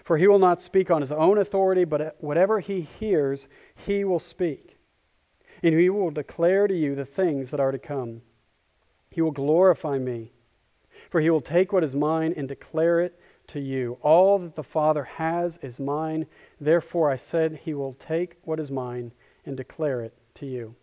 For 0.04 0.18
he 0.18 0.28
will 0.28 0.40
not 0.40 0.62
speak 0.62 0.92
on 0.92 1.02
his 1.02 1.12
own 1.12 1.38
authority, 1.38 1.84
but 1.84 2.16
whatever 2.20 2.60
he 2.60 2.82
hears, 2.82 3.48
he 3.76 4.04
will 4.04 4.20
speak. 4.20 4.78
And 5.62 5.74
he 5.74 5.90
will 5.90 6.12
declare 6.12 6.68
to 6.68 6.76
you 6.76 6.96
the 6.96 7.06
things 7.06 7.50
that 7.52 7.60
are 7.60 7.72
to 7.72 7.80
come. 7.80 8.22
He 9.10 9.22
will 9.22 9.32
glorify 9.32 9.98
me, 9.98 10.32
for 11.10 11.20
he 11.20 11.30
will 11.30 11.42
take 11.42 11.74
what 11.74 11.84
is 11.84 11.96
mine 11.96 12.34
and 12.38 12.48
declare 12.48 13.02
it 13.02 13.20
to 13.50 13.60
you. 13.60 13.98
All 14.02 14.40
that 14.40 14.56
the 14.56 14.64
Father 14.64 15.04
has 15.04 15.58
is 15.62 15.80
mine. 15.80 16.26
Therefore 16.60 17.12
I 17.12 17.16
said, 17.16 17.60
He 17.64 17.74
will 17.74 17.94
take 18.00 18.38
what 18.44 18.60
is 18.60 18.72
mine 18.72 19.12
and 19.46 19.58
declare 19.58 20.02
it 20.02 20.14
to 20.36 20.46
you. 20.46 20.76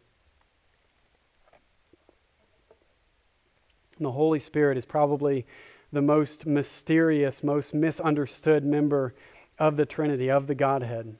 And 3.97 4.07
the 4.07 4.13
Holy 4.13 4.41
Spirit 4.41 4.77
is 4.77 4.85
probably 4.85 5.47
the 5.93 6.03
most 6.03 6.47
mysterious, 6.47 7.43
most 7.43 7.73
misunderstood 7.73 8.65
member 8.65 9.15
of 9.59 9.77
the 9.77 9.87
Trinity, 9.87 10.31
of 10.31 10.47
the 10.47 10.55
Godhead. 10.55 11.17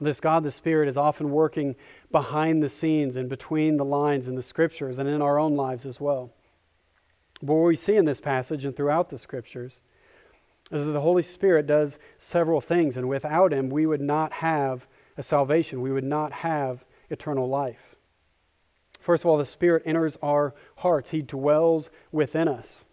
This 0.00 0.20
God, 0.20 0.42
the 0.42 0.50
Spirit, 0.50 0.88
is 0.88 0.96
often 0.96 1.30
working 1.30 1.76
behind 2.10 2.62
the 2.62 2.68
scenes 2.68 3.16
and 3.16 3.28
between 3.28 3.76
the 3.76 3.84
lines 3.84 4.26
in 4.26 4.34
the 4.34 4.42
Scriptures 4.42 4.98
and 4.98 5.08
in 5.08 5.22
our 5.22 5.38
own 5.38 5.54
lives 5.54 5.86
as 5.86 6.00
well. 6.00 6.32
But 7.42 7.54
what 7.54 7.66
we 7.66 7.76
see 7.76 7.96
in 7.96 8.04
this 8.04 8.20
passage 8.20 8.64
and 8.64 8.74
throughout 8.74 9.10
the 9.10 9.18
Scriptures 9.18 9.80
is 10.70 10.86
that 10.86 10.92
the 10.92 11.00
Holy 11.00 11.22
Spirit 11.22 11.66
does 11.66 11.98
several 12.18 12.60
things, 12.60 12.96
and 12.96 13.08
without 13.08 13.52
Him, 13.52 13.68
we 13.68 13.86
would 13.86 14.00
not 14.00 14.32
have 14.32 14.86
a 15.16 15.22
salvation. 15.22 15.80
We 15.80 15.92
would 15.92 16.04
not 16.04 16.32
have 16.32 16.84
eternal 17.10 17.48
life. 17.48 17.96
First 19.00 19.24
of 19.24 19.30
all, 19.30 19.36
the 19.36 19.44
Spirit 19.44 19.82
enters 19.84 20.16
our 20.22 20.54
hearts, 20.76 21.10
He 21.10 21.22
dwells 21.22 21.90
within 22.10 22.48
us. 22.48 22.84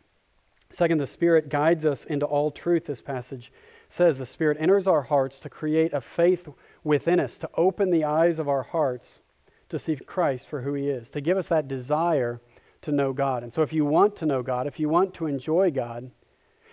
Second, 0.70 1.00
the 1.00 1.08
Spirit 1.08 1.50
guides 1.50 1.86
us 1.86 2.06
into 2.06 2.26
all 2.26 2.52
truth, 2.52 2.86
this 2.86 3.02
passage 3.02 3.52
says. 3.90 4.18
The 4.18 4.26
Spirit 4.26 4.58
enters 4.60 4.88
our 4.88 5.02
hearts 5.04 5.40
to 5.42 5.50
create 5.50 5.94
a 5.94 6.02
faith 6.02 6.48
within 6.84 7.20
us, 7.20 7.38
to 7.40 7.50
open 7.56 7.92
the 7.92 8.06
eyes 8.06 8.40
of 8.40 8.48
our 8.48 8.64
hearts 8.64 9.22
to 9.70 9.80
see 9.80 9.96
Christ 9.96 10.48
for 10.48 10.62
who 10.62 10.74
He 10.74 10.90
is, 10.90 11.10
to 11.12 11.22
give 11.22 11.38
us 11.38 11.48
that 11.48 11.68
desire 11.68 12.42
to 12.82 12.92
know 12.92 13.14
God. 13.14 13.44
And 13.44 13.54
so, 13.54 13.62
if 13.62 13.72
you 13.72 13.86
want 13.86 14.16
to 14.18 14.26
know 14.26 14.44
God, 14.44 14.68
if 14.68 14.80
you 14.80 14.90
want 14.90 15.14
to 15.16 15.28
enjoy 15.28 15.72
God, 15.72 16.12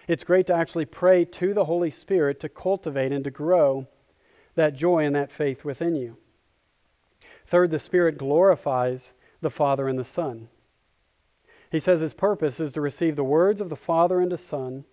it's 0.08 0.24
great 0.24 0.46
to 0.48 0.54
actually 0.54 0.86
pray 0.86 1.24
to 1.24 1.54
the 1.54 1.66
Holy 1.66 1.90
Spirit 1.90 2.40
to 2.40 2.48
cultivate 2.48 3.12
and 3.12 3.22
to 3.24 3.30
grow 3.30 3.86
that 4.54 4.74
joy 4.74 5.04
and 5.04 5.14
that 5.14 5.30
faith 5.30 5.64
within 5.64 5.94
you. 5.94 6.16
Third, 7.46 7.70
the 7.70 7.78
Spirit 7.78 8.18
glorifies 8.18 9.12
the 9.40 9.50
Father 9.50 9.86
and 9.86 9.98
the 9.98 10.04
Son. 10.04 10.48
He 11.70 11.78
says 11.78 12.00
his 12.00 12.14
purpose 12.14 12.58
is 12.58 12.72
to 12.72 12.80
receive 12.80 13.14
the 13.14 13.24
words 13.24 13.60
of 13.60 13.68
the 13.68 13.76
Father 13.76 14.20
and 14.20 14.32
the 14.32 14.38
Son 14.38 14.84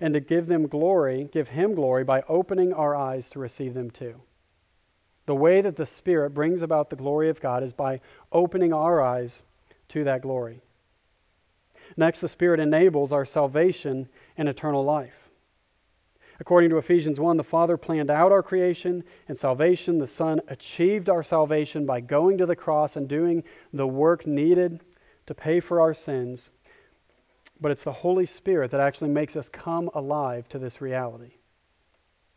and 0.00 0.14
to 0.14 0.20
give 0.20 0.46
them 0.46 0.66
glory, 0.66 1.28
give 1.32 1.48
him 1.48 1.74
glory 1.74 2.04
by 2.04 2.22
opening 2.28 2.72
our 2.72 2.96
eyes 2.96 3.28
to 3.30 3.38
receive 3.38 3.74
them 3.74 3.90
too. 3.90 4.20
The 5.26 5.34
way 5.34 5.60
that 5.60 5.76
the 5.76 5.86
Spirit 5.86 6.30
brings 6.30 6.62
about 6.62 6.90
the 6.90 6.96
glory 6.96 7.28
of 7.28 7.40
God 7.40 7.62
is 7.62 7.72
by 7.72 8.00
opening 8.32 8.72
our 8.72 9.00
eyes 9.00 9.42
to 9.88 10.04
that 10.04 10.22
glory. 10.22 10.62
Next, 11.96 12.20
the 12.20 12.28
Spirit 12.28 12.60
enables 12.60 13.12
our 13.12 13.24
salvation 13.24 14.08
and 14.36 14.48
eternal 14.48 14.84
life. 14.84 15.14
According 16.40 16.70
to 16.70 16.78
Ephesians 16.78 17.20
1, 17.20 17.36
the 17.36 17.44
Father 17.44 17.76
planned 17.76 18.10
out 18.10 18.32
our 18.32 18.42
creation 18.42 19.04
and 19.28 19.38
salvation. 19.38 19.98
The 19.98 20.06
Son 20.06 20.40
achieved 20.48 21.08
our 21.08 21.22
salvation 21.22 21.86
by 21.86 22.00
going 22.00 22.38
to 22.38 22.46
the 22.46 22.56
cross 22.56 22.96
and 22.96 23.08
doing 23.08 23.44
the 23.72 23.86
work 23.86 24.26
needed 24.26 24.80
to 25.26 25.34
pay 25.34 25.60
for 25.60 25.80
our 25.80 25.94
sins. 25.94 26.50
But 27.60 27.70
it's 27.70 27.84
the 27.84 27.92
Holy 27.92 28.26
Spirit 28.26 28.72
that 28.72 28.80
actually 28.80 29.10
makes 29.10 29.36
us 29.36 29.48
come 29.48 29.88
alive 29.94 30.48
to 30.48 30.58
this 30.58 30.80
reality. 30.80 31.34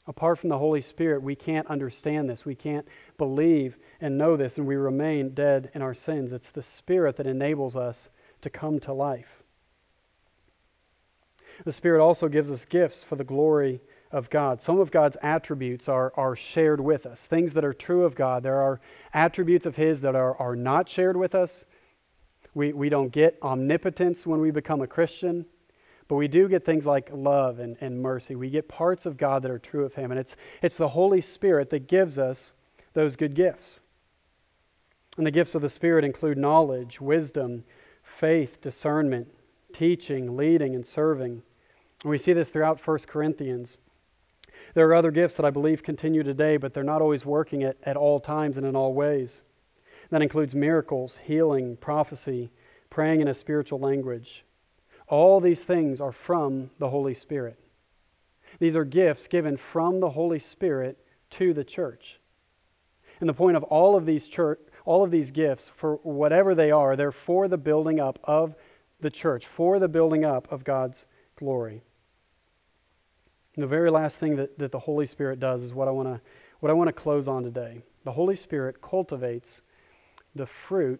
Apart 0.08 0.38
from 0.38 0.50
the 0.50 0.60
Holy 0.60 0.82
Spirit, 0.82 1.24
we 1.24 1.36
can't 1.36 1.66
understand 1.66 2.30
this. 2.30 2.46
We 2.46 2.54
can't 2.54 2.88
believe 3.18 3.76
and 4.00 4.20
know 4.20 4.38
this, 4.38 4.60
and 4.60 4.68
we 4.68 4.76
remain 4.76 5.34
dead 5.34 5.72
in 5.74 5.82
our 5.82 5.96
sins. 5.96 6.32
It's 6.32 6.52
the 6.52 6.62
Spirit 6.62 7.16
that 7.18 7.26
enables 7.26 7.76
us 7.76 8.10
to 8.42 8.52
come 8.52 8.80
to 8.82 8.94
life. 8.94 9.35
The 11.64 11.72
Spirit 11.72 12.04
also 12.04 12.28
gives 12.28 12.52
us 12.52 12.66
gifts 12.66 13.04
for 13.04 13.16
the 13.16 13.24
glory 13.24 13.82
of 14.12 14.30
God. 14.30 14.62
Some 14.62 14.80
of 14.80 14.92
God's 14.92 15.18
attributes 15.22 15.90
are, 15.90 16.14
are 16.16 16.36
shared 16.36 16.80
with 16.80 17.06
us, 17.06 17.24
things 17.24 17.54
that 17.54 17.66
are 17.66 17.74
true 17.74 18.04
of 18.04 18.16
God. 18.16 18.44
There 18.44 18.62
are 18.62 18.80
attributes 19.14 19.66
of 19.66 19.76
His 19.76 20.02
that 20.02 20.16
are, 20.16 20.38
are 20.38 20.56
not 20.56 20.90
shared 20.90 21.18
with 21.18 21.36
us. 21.36 21.66
We, 22.54 22.74
we 22.74 22.90
don't 22.90 23.12
get 23.12 23.38
omnipotence 23.42 24.26
when 24.26 24.40
we 24.40 24.52
become 24.52 24.82
a 24.82 24.88
Christian, 24.88 25.46
but 26.08 26.16
we 26.16 26.28
do 26.28 26.48
get 26.48 26.66
things 26.66 26.86
like 26.86 27.10
love 27.12 27.60
and, 27.60 27.76
and 27.82 28.02
mercy. 28.02 28.36
We 28.36 28.50
get 28.50 28.68
parts 28.68 29.06
of 29.06 29.18
God 29.18 29.42
that 29.44 29.52
are 29.52 29.60
true 29.60 29.86
of 29.86 29.94
Him. 29.94 30.12
And 30.12 30.20
it's, 30.20 30.36
it's 30.62 30.78
the 30.78 30.88
Holy 30.88 31.22
Spirit 31.22 31.70
that 31.72 31.88
gives 31.88 32.18
us 32.18 32.54
those 32.94 33.16
good 33.16 33.34
gifts. 33.34 33.82
And 35.18 35.26
the 35.26 35.32
gifts 35.32 35.56
of 35.56 35.62
the 35.62 35.70
Spirit 35.70 36.06
include 36.06 36.38
knowledge, 36.38 37.02
wisdom, 37.02 37.64
faith, 38.04 38.62
discernment, 38.62 39.28
teaching, 39.74 40.38
leading, 40.38 40.76
and 40.76 40.86
serving. 40.86 41.42
And 42.04 42.10
we 42.10 42.18
see 42.18 42.34
this 42.34 42.50
throughout 42.50 42.86
1 42.86 43.00
Corinthians. 43.08 43.78
There 44.74 44.88
are 44.88 44.96
other 44.96 45.12
gifts 45.12 45.36
that 45.36 45.46
I 45.46 45.50
believe 45.50 45.84
continue 45.84 46.24
today, 46.24 46.58
but 46.58 46.74
they're 46.74 46.84
not 46.84 47.02
always 47.02 47.26
working 47.26 47.64
at, 47.64 47.78
at 47.84 47.98
all 47.98 48.20
times 48.20 48.58
and 48.58 48.66
in 48.66 48.76
all 48.76 48.94
ways. 48.94 49.44
That 50.10 50.22
includes 50.22 50.54
miracles, 50.54 51.20
healing, 51.24 51.78
prophecy, 51.78 52.52
praying 52.90 53.22
in 53.22 53.28
a 53.28 53.34
spiritual 53.34 53.80
language. 53.80 54.46
All 55.08 55.40
these 55.40 55.64
things 55.64 56.02
are 56.02 56.12
from 56.12 56.70
the 56.80 56.90
Holy 56.90 57.14
Spirit. 57.14 57.60
These 58.60 58.76
are 58.76 58.86
gifts 58.86 59.28
given 59.28 59.58
from 59.58 60.00
the 60.00 60.10
Holy 60.10 60.40
Spirit 60.40 60.98
to 61.32 61.54
the 61.54 61.64
church. 61.64 62.20
And 63.20 63.30
the 63.30 63.34
point 63.34 63.58
of 63.58 63.64
all 63.64 63.96
of 63.96 64.06
these 64.06 64.28
church, 64.28 64.60
all 64.86 65.04
of 65.04 65.12
these 65.12 65.32
gifts, 65.32 65.70
for 65.76 65.96
whatever 66.04 66.56
they 66.56 66.72
are, 66.72 66.96
they're 66.96 67.12
for 67.12 67.48
the 67.48 67.58
building 67.58 68.00
up 68.00 68.20
of 68.24 68.56
the 69.06 69.12
church, 69.12 69.46
for 69.46 69.78
the 69.78 69.88
building 69.88 70.26
up 70.26 70.52
of 70.52 70.64
God's 70.64 71.06
glory. 71.38 71.84
And 73.54 73.62
the 73.62 73.68
very 73.68 73.92
last 73.92 74.18
thing 74.18 74.36
that, 74.38 74.58
that 74.58 74.72
the 74.72 74.80
Holy 74.80 75.06
Spirit 75.06 75.40
does 75.40 75.62
is 75.62 75.74
what 75.74 75.88
I 75.88 75.92
want 75.92 76.08
to 76.08 76.20
what 76.60 76.72
I 76.72 76.74
want 76.74 76.88
to 76.88 76.94
close 76.94 77.28
on 77.28 77.44
today. 77.44 77.84
The 78.04 78.14
Holy 78.14 78.36
Spirit 78.36 78.82
cultivates 78.82 79.62
the 80.34 80.48
fruit, 80.48 81.00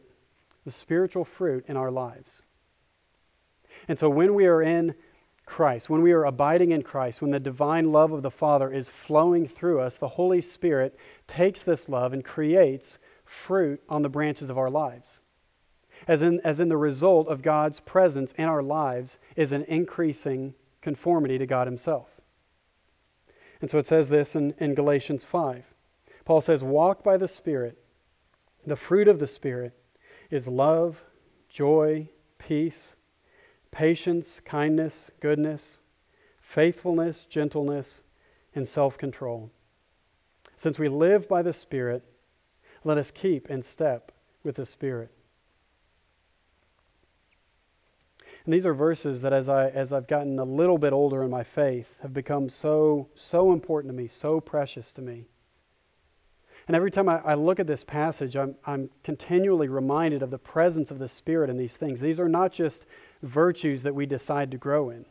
the 0.66 0.72
spiritual 0.72 1.26
fruit 1.26 1.66
in 1.68 1.78
our 1.78 1.90
lives. 1.90 2.44
And 3.88 3.98
so 3.98 4.08
when 4.08 4.36
we 4.36 4.46
are 4.46 4.62
in 4.62 4.94
Christ, 5.48 5.90
when 5.90 6.04
we 6.04 6.12
are 6.12 6.26
abiding 6.26 6.74
in 6.74 6.84
Christ, 6.84 7.24
when 7.24 7.32
the 7.32 7.40
divine 7.40 7.92
love 7.92 8.12
of 8.12 8.22
the 8.22 8.30
Father 8.30 8.72
is 8.72 8.88
flowing 8.88 9.48
through 9.48 9.82
us, 9.82 9.98
the 9.98 10.10
Holy 10.10 10.42
Spirit 10.42 10.96
takes 11.26 11.64
this 11.64 11.90
love 11.90 12.14
and 12.14 12.24
creates 12.24 13.00
fruit 13.24 13.82
on 13.90 14.04
the 14.04 14.10
branches 14.10 14.52
of 14.52 14.60
our 14.60 14.70
lives 14.70 15.24
as 16.08 16.22
in, 16.22 16.40
as 16.44 16.60
in 16.60 16.70
the 16.70 16.78
result 16.78 17.28
of 17.28 17.42
God's 17.42 17.80
presence 17.80 18.34
in 18.38 18.46
our 18.46 18.62
lives 18.62 19.18
is 19.36 19.52
an 19.52 19.64
increasing 19.64 20.54
conformity 20.82 21.38
to 21.38 21.46
God 21.46 21.68
Himself. 21.68 22.08
And 23.62 23.70
so 23.70 23.80
it 23.80 23.88
says 23.88 24.10
this 24.10 24.36
in, 24.36 24.54
in 24.60 24.76
Galatians 24.76 25.24
5. 25.24 25.64
Paul 26.26 26.42
says, 26.42 26.64
Walk 26.64 27.04
by 27.04 27.18
the 27.18 27.28
Spirit. 27.28 27.78
The 28.66 28.76
fruit 28.76 29.08
of 29.08 29.20
the 29.20 29.28
Spirit 29.28 29.74
is 30.30 30.48
love, 30.48 31.02
joy, 31.50 32.10
peace, 32.38 32.96
patience, 33.72 34.40
kindness, 34.44 35.12
goodness, 35.20 35.80
faithfulness, 36.42 37.26
gentleness, 37.26 38.02
and 38.54 38.68
self 38.68 38.98
control. 38.98 39.52
Since 40.58 40.80
we 40.80 40.88
live 40.88 41.28
by 41.28 41.42
the 41.42 41.54
Spirit, 41.54 42.04
let 42.84 42.98
us 42.98 43.12
keep 43.12 43.50
in 43.50 43.62
step 43.62 44.12
with 44.44 44.56
the 44.56 44.66
Spirit. 44.66 45.12
And 48.46 48.54
these 48.54 48.66
are 48.66 48.74
verses 48.74 49.22
that 49.22 49.34
as 49.34 49.50
I 49.50 49.70
as 49.70 49.92
I've 49.92 50.08
gotten 50.08 50.38
a 50.38 50.44
little 50.44 50.78
bit 50.78 50.94
older 50.94 51.24
in 51.24 51.32
my 51.32 51.44
faith 51.44 51.88
have 52.02 52.14
become 52.14 52.50
so 52.50 53.10
so 53.16 53.52
important 53.52 53.92
to 53.92 53.98
me, 53.98 54.08
so 54.08 54.40
precious 54.40 54.94
to 54.94 55.02
me. 55.02 55.26
And 56.68 56.76
every 56.76 56.92
time 56.92 57.10
I, 57.10 57.20
I, 57.20 57.34
look 57.36 57.60
at 57.60 57.68
this 57.68 57.84
passage, 57.84 58.36
I'm, 58.36 58.56
I'm 58.66 58.90
continually 59.04 59.68
reminded 59.68 60.24
of 60.24 60.32
the 60.32 60.40
presence 60.40 60.90
of 60.90 60.98
the 60.98 61.08
Spirit 61.08 61.52
in 61.52 61.58
these 61.58 61.76
things. 61.76 62.00
These 62.00 62.20
are 62.20 62.28
not 62.28 62.52
just 62.52 62.88
virtues 63.22 63.84
that 63.84 63.94
we 63.94 64.08
decide 64.08 64.50
to 64.50 64.58
grow 64.58 64.90
in. 64.90 65.06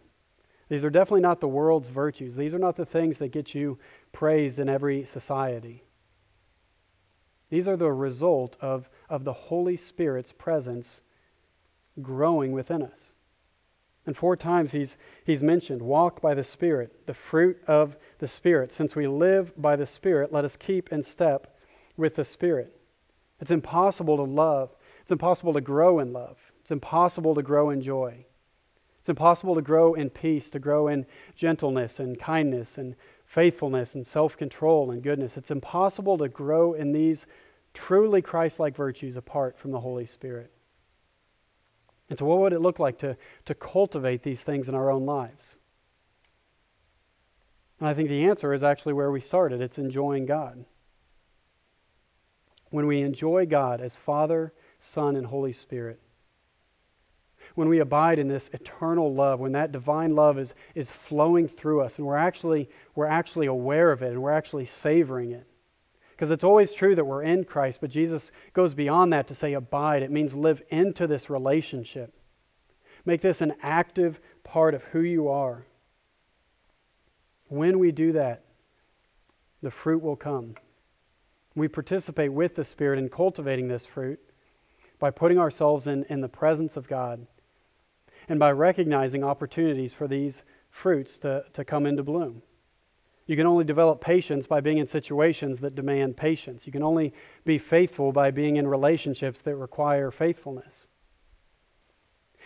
These 0.69 0.85
are 0.85 0.91
definitely 0.91 1.21
not 1.21 1.41
the 1.41 1.47
world's 1.47 1.89
virtues. 1.89 2.35
These 2.35 2.55
are 2.55 2.59
not 2.59 2.75
the 2.75 2.87
things 2.87 3.19
that 3.19 3.29
get 3.29 3.55
you 3.55 3.79
praised 4.11 4.59
in 4.59 4.69
every 4.69 5.05
society. 5.05 5.85
These 7.51 7.69
are 7.69 7.77
the 7.77 7.93
result 7.93 8.57
of, 8.61 8.89
of 9.09 9.23
the 9.23 9.33
Holy 9.33 9.77
Spirit's 9.77 10.33
presence 10.33 11.03
growing 12.03 12.51
within 12.51 12.83
us. 12.83 13.15
And 14.07 14.17
four 14.17 14.37
times 14.37 14.73
he's, 14.73 14.99
he's 15.25 15.43
mentioned 15.43 15.81
walk 15.81 16.21
by 16.21 16.35
the 16.35 16.45
Spirit, 16.45 17.07
the 17.07 17.15
fruit 17.15 17.59
of 17.67 17.97
the 18.19 18.29
Spirit. 18.29 18.73
Since 18.73 18.95
we 18.95 19.07
live 19.07 19.53
by 19.61 19.77
the 19.77 19.87
Spirit, 19.87 20.33
let 20.33 20.45
us 20.45 20.57
keep 20.57 20.93
in 20.93 21.03
step 21.03 21.57
with 21.97 22.15
the 22.15 22.25
Spirit. 22.25 22.79
It's 23.41 23.51
impossible 23.51 24.17
to 24.17 24.23
love. 24.23 24.71
It's 25.03 25.13
impossible 25.13 25.55
to 25.55 25.61
grow 25.61 26.01
in 26.01 26.13
love. 26.13 26.39
It's 26.61 26.71
impossible 26.71 27.35
to 27.35 27.43
grow 27.43 27.71
in 27.71 27.81
joy. 27.81 28.25
It's 29.01 29.09
impossible 29.11 29.55
to 29.55 29.63
grow 29.63 29.95
in 29.95 30.09
peace, 30.09 30.49
to 30.51 30.59
grow 30.59 30.89
in 30.89 31.05
gentleness 31.37 32.01
and 32.01 32.19
kindness 32.19 32.79
and 32.79 32.97
faithfulness 33.27 33.97
and 33.97 34.07
self 34.07 34.37
control 34.37 34.93
and 34.93 35.03
goodness. 35.03 35.37
It's 35.37 35.51
impossible 35.51 36.17
to 36.19 36.29
grow 36.29 36.73
in 36.73 36.93
these 36.93 37.27
truly 37.75 38.23
Christ 38.23 38.61
like 38.61 38.75
virtues 38.75 39.17
apart 39.17 39.59
from 39.59 39.73
the 39.73 39.81
Holy 39.81 40.07
Spirit. 40.07 40.51
And 42.11 42.19
so, 42.19 42.27
what 42.27 42.39
would 42.39 42.53
it 42.53 42.61
look 42.61 42.79
like 42.79 42.99
to, 42.99 43.17
to 43.47 43.55
cultivate 43.55 44.23
these 44.23 44.43
things 44.43 44.69
in 44.69 44.75
our 44.75 44.91
own 44.91 45.07
lives? 45.07 45.57
And 47.81 47.89
I 47.89 47.95
think 47.95 48.09
the 48.09 48.25
answer 48.25 48.53
is 48.53 48.63
actually 48.63 48.93
where 48.93 49.11
we 49.11 49.21
started 49.21 49.61
it's 49.61 49.79
enjoying 49.79 50.27
God. 50.27 50.65
When 52.71 52.87
we 52.87 53.03
enjoy 53.03 53.47
God 53.47 53.81
as 53.81 53.95
Father, 53.95 54.53
Son, 54.81 55.17
and 55.17 55.27
Holy 55.27 55.53
Spirit, 55.53 56.01
when 57.55 57.69
we 57.69 57.79
abide 57.81 58.19
in 58.19 58.29
this 58.29 58.51
eternal 58.53 59.15
love, 59.15 59.39
when 59.39 59.53
that 59.53 59.73
divine 59.73 60.15
love 60.15 60.39
is, 60.39 60.55
is 60.75 60.91
flowing 60.91 61.47
through 61.47 61.83
us 61.83 61.99
and 61.99 62.07
we're 62.07 62.17
actually, 62.17 62.69
we're 62.95 63.07
actually 63.07 63.47
aware 63.47 63.93
of 63.93 64.03
it 64.03 64.13
and 64.13 64.23
we're 64.23 64.33
actually 64.33 64.67
savoring 64.67 65.33
it, 65.33 65.47
because 66.15 66.31
it's 66.31 66.45
always 66.45 66.73
true 66.73 66.95
that 66.95 67.05
we're 67.05 67.25
in 67.25 67.45
Christ, 67.45 67.81
but 67.81 67.91
Jesus 67.91 68.31
goes 68.53 68.73
beyond 68.73 69.13
that 69.13 69.27
to 69.29 69.35
say 69.35 69.55
abide. 69.55 70.03
It 70.03 70.13
means 70.13 70.35
live 70.35 70.63
into 70.69 71.09
this 71.09 71.29
relationship. 71.29 72.15
Make 73.05 73.21
this 73.21 73.41
an 73.41 73.55
active 73.63 74.21
part 74.45 74.75
of 74.75 74.85
who 74.85 75.01
you 75.01 75.29
are. 75.29 75.67
When 77.49 77.81
we 77.81 77.91
do 77.91 78.13
that, 78.13 78.45
the 79.61 79.73
fruit 79.73 80.03
will 80.03 80.17
come. 80.17 80.55
We 81.57 81.69
participate 81.69 82.33
with 82.33 82.55
the 82.55 82.65
Spirit 82.65 82.99
in 82.99 83.09
cultivating 83.09 83.69
this 83.69 83.85
fruit 83.85 84.21
by 84.99 85.11
putting 85.11 85.39
ourselves 85.39 85.87
in, 85.87 86.05
in 86.05 86.21
the 86.21 86.29
presence 86.29 86.77
of 86.77 86.89
God 86.89 87.27
and 88.29 88.39
by 88.39 88.53
recognizing 88.53 89.25
opportunities 89.25 89.95
for 89.95 90.07
these 90.07 90.43
fruits 90.71 91.19
to, 91.19 91.45
to 91.53 91.65
come 91.65 91.87
into 91.87 92.03
bloom. 92.03 92.43
You 93.27 93.37
can 93.37 93.47
only 93.47 93.65
develop 93.65 94.01
patience 94.01 94.47
by 94.47 94.61
being 94.61 94.79
in 94.79 94.87
situations 94.87 95.59
that 95.61 95.75
demand 95.75 96.17
patience. 96.17 96.67
You 96.67 96.73
can 96.73 96.83
only 96.83 97.15
be 97.45 97.59
faithful 97.59 98.13
by 98.13 98.31
being 98.31 98.57
in 98.57 98.67
relationships 98.67 99.41
that 99.43 99.57
require 99.57 100.11
faithfulness. 100.11 100.89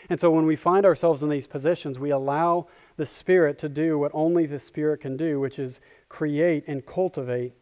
And 0.09 0.21
so 0.21 0.31
when 0.31 0.47
we 0.47 0.55
find 0.55 0.87
ourselves 0.87 1.23
in 1.23 1.29
these 1.29 1.49
positions, 1.49 1.99
we 1.99 2.11
allow 2.11 2.69
the 2.97 3.07
Spirit 3.07 3.59
to 3.59 3.69
do 3.69 3.99
what 3.99 4.13
only 4.15 4.47
the 4.47 4.61
Spirit 4.61 5.01
can 5.01 5.17
do, 5.17 5.41
which 5.41 5.59
is 5.59 5.81
create 6.09 6.65
and 6.69 6.87
cultivate 6.87 7.55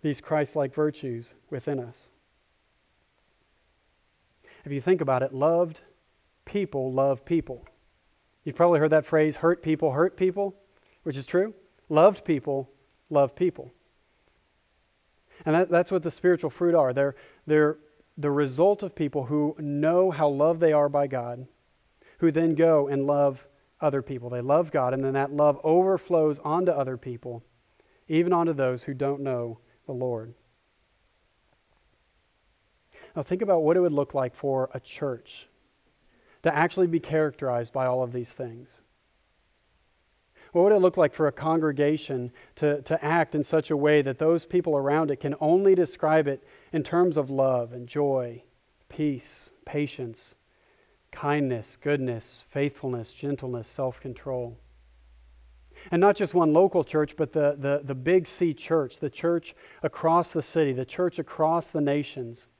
these 0.00 0.20
Christ 0.20 0.56
like 0.56 0.74
virtues 0.74 1.34
within 1.50 1.78
us. 1.78 2.08
If 4.64 4.72
you 4.72 4.80
think 4.80 5.00
about 5.00 5.22
it, 5.22 5.34
loved 5.34 5.82
people 6.44 6.92
love 6.92 7.24
people. 7.24 7.64
You've 8.44 8.56
probably 8.56 8.80
heard 8.80 8.90
that 8.90 9.06
phrase, 9.06 9.36
hurt 9.36 9.62
people 9.62 9.92
hurt 9.92 10.16
people, 10.16 10.54
which 11.04 11.16
is 11.16 11.26
true. 11.26 11.54
Loved 11.88 12.24
people 12.24 12.68
love 13.12 13.36
people. 13.36 13.70
And 15.44 15.54
that, 15.54 15.70
that's 15.70 15.92
what 15.92 16.02
the 16.02 16.10
spiritual 16.10 16.50
fruit 16.50 16.74
are. 16.74 16.92
They're, 16.92 17.14
they're 17.46 17.76
the 18.16 18.30
result 18.30 18.82
of 18.82 18.94
people 18.94 19.24
who 19.24 19.54
know 19.58 20.10
how 20.10 20.28
loved 20.28 20.60
they 20.60 20.72
are 20.72 20.88
by 20.88 21.06
God, 21.06 21.46
who 22.18 22.32
then 22.32 22.54
go 22.54 22.88
and 22.88 23.06
love 23.06 23.46
other 23.80 24.02
people. 24.02 24.30
They 24.30 24.40
love 24.40 24.70
God, 24.70 24.94
and 24.94 25.04
then 25.04 25.14
that 25.14 25.32
love 25.32 25.60
overflows 25.64 26.38
onto 26.40 26.70
other 26.70 26.96
people, 26.96 27.42
even 28.08 28.32
onto 28.32 28.52
those 28.52 28.84
who 28.84 28.94
don't 28.94 29.20
know 29.20 29.58
the 29.86 29.92
Lord. 29.92 30.34
Now, 33.16 33.22
think 33.22 33.42
about 33.42 33.62
what 33.62 33.76
it 33.76 33.80
would 33.80 33.92
look 33.92 34.14
like 34.14 34.34
for 34.34 34.70
a 34.72 34.80
church 34.80 35.48
to 36.44 36.54
actually 36.54 36.86
be 36.86 37.00
characterized 37.00 37.72
by 37.72 37.86
all 37.86 38.02
of 38.02 38.12
these 38.12 38.32
things. 38.32 38.82
What 40.52 40.64
would 40.64 40.72
it 40.72 40.80
look 40.80 40.98
like 40.98 41.14
for 41.14 41.26
a 41.26 41.32
congregation 41.32 42.30
to, 42.56 42.82
to 42.82 43.02
act 43.02 43.34
in 43.34 43.42
such 43.42 43.70
a 43.70 43.76
way 43.76 44.02
that 44.02 44.18
those 44.18 44.44
people 44.44 44.76
around 44.76 45.10
it 45.10 45.16
can 45.16 45.34
only 45.40 45.74
describe 45.74 46.28
it 46.28 46.44
in 46.72 46.82
terms 46.82 47.16
of 47.16 47.30
love 47.30 47.72
and 47.72 47.88
joy, 47.88 48.42
peace, 48.90 49.50
patience, 49.64 50.34
kindness, 51.10 51.78
goodness, 51.80 52.44
faithfulness, 52.50 53.14
gentleness, 53.14 53.66
self 53.66 53.98
control? 53.98 54.58
And 55.90 56.00
not 56.00 56.16
just 56.16 56.34
one 56.34 56.52
local 56.52 56.84
church, 56.84 57.16
but 57.16 57.32
the, 57.32 57.56
the, 57.58 57.80
the 57.82 57.94
big 57.94 58.26
C 58.26 58.52
church, 58.52 59.00
the 59.00 59.10
church 59.10 59.54
across 59.82 60.32
the 60.32 60.42
city, 60.42 60.74
the 60.74 60.84
church 60.84 61.18
across 61.18 61.68
the 61.68 61.80
nations. 61.80 62.50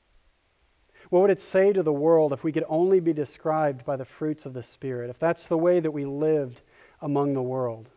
What 1.09 1.21
would 1.21 1.29
it 1.29 1.39
say 1.39 1.71
to 1.73 1.83
the 1.83 1.93
world 1.93 2.33
if 2.33 2.43
we 2.43 2.51
could 2.51 2.65
only 2.67 2.99
be 2.99 3.13
described 3.13 3.85
by 3.85 3.97
the 3.97 4.05
fruits 4.05 4.47
of 4.47 4.53
the 4.53 4.63
Spirit, 4.63 5.11
if 5.11 5.19
that's 5.19 5.45
the 5.45 5.57
way 5.57 5.79
that 5.79 5.91
we 5.91 6.05
lived 6.05 6.61
among 7.03 7.33
the 7.33 7.41
world. 7.41 7.89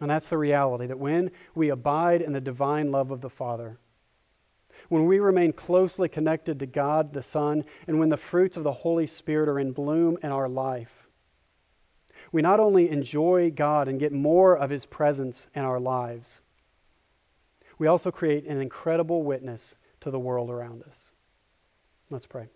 And 0.00 0.08
that's 0.08 0.28
the 0.28 0.38
reality 0.38 0.86
that 0.86 0.98
when 0.98 1.32
we 1.54 1.70
abide 1.70 2.22
in 2.22 2.32
the 2.32 2.40
divine 2.40 2.92
love 2.92 3.10
of 3.10 3.20
the 3.20 3.28
Father, 3.28 3.78
when 4.88 5.06
we 5.06 5.18
remain 5.18 5.52
closely 5.52 6.08
connected 6.08 6.60
to 6.60 6.66
God 6.66 7.12
the 7.12 7.22
Son, 7.22 7.64
and 7.86 7.98
when 7.98 8.08
the 8.08 8.16
fruits 8.16 8.56
of 8.56 8.62
the 8.62 8.72
Holy 8.72 9.06
Spirit 9.06 9.48
are 9.48 9.58
in 9.58 9.72
bloom 9.72 10.16
in 10.22 10.30
our 10.30 10.48
life, 10.48 11.08
we 12.30 12.42
not 12.42 12.60
only 12.60 12.88
enjoy 12.88 13.50
God 13.50 13.88
and 13.88 13.98
get 13.98 14.12
more 14.12 14.56
of 14.56 14.70
His 14.70 14.86
presence 14.86 15.48
in 15.54 15.62
our 15.62 15.80
lives, 15.80 16.40
we 17.78 17.88
also 17.88 18.10
create 18.10 18.46
an 18.46 18.60
incredible 18.60 19.22
witness 19.24 19.76
to 20.00 20.10
the 20.10 20.18
world 20.18 20.50
around 20.50 20.82
us. 20.84 21.12
Let's 22.10 22.26
pray. 22.26 22.48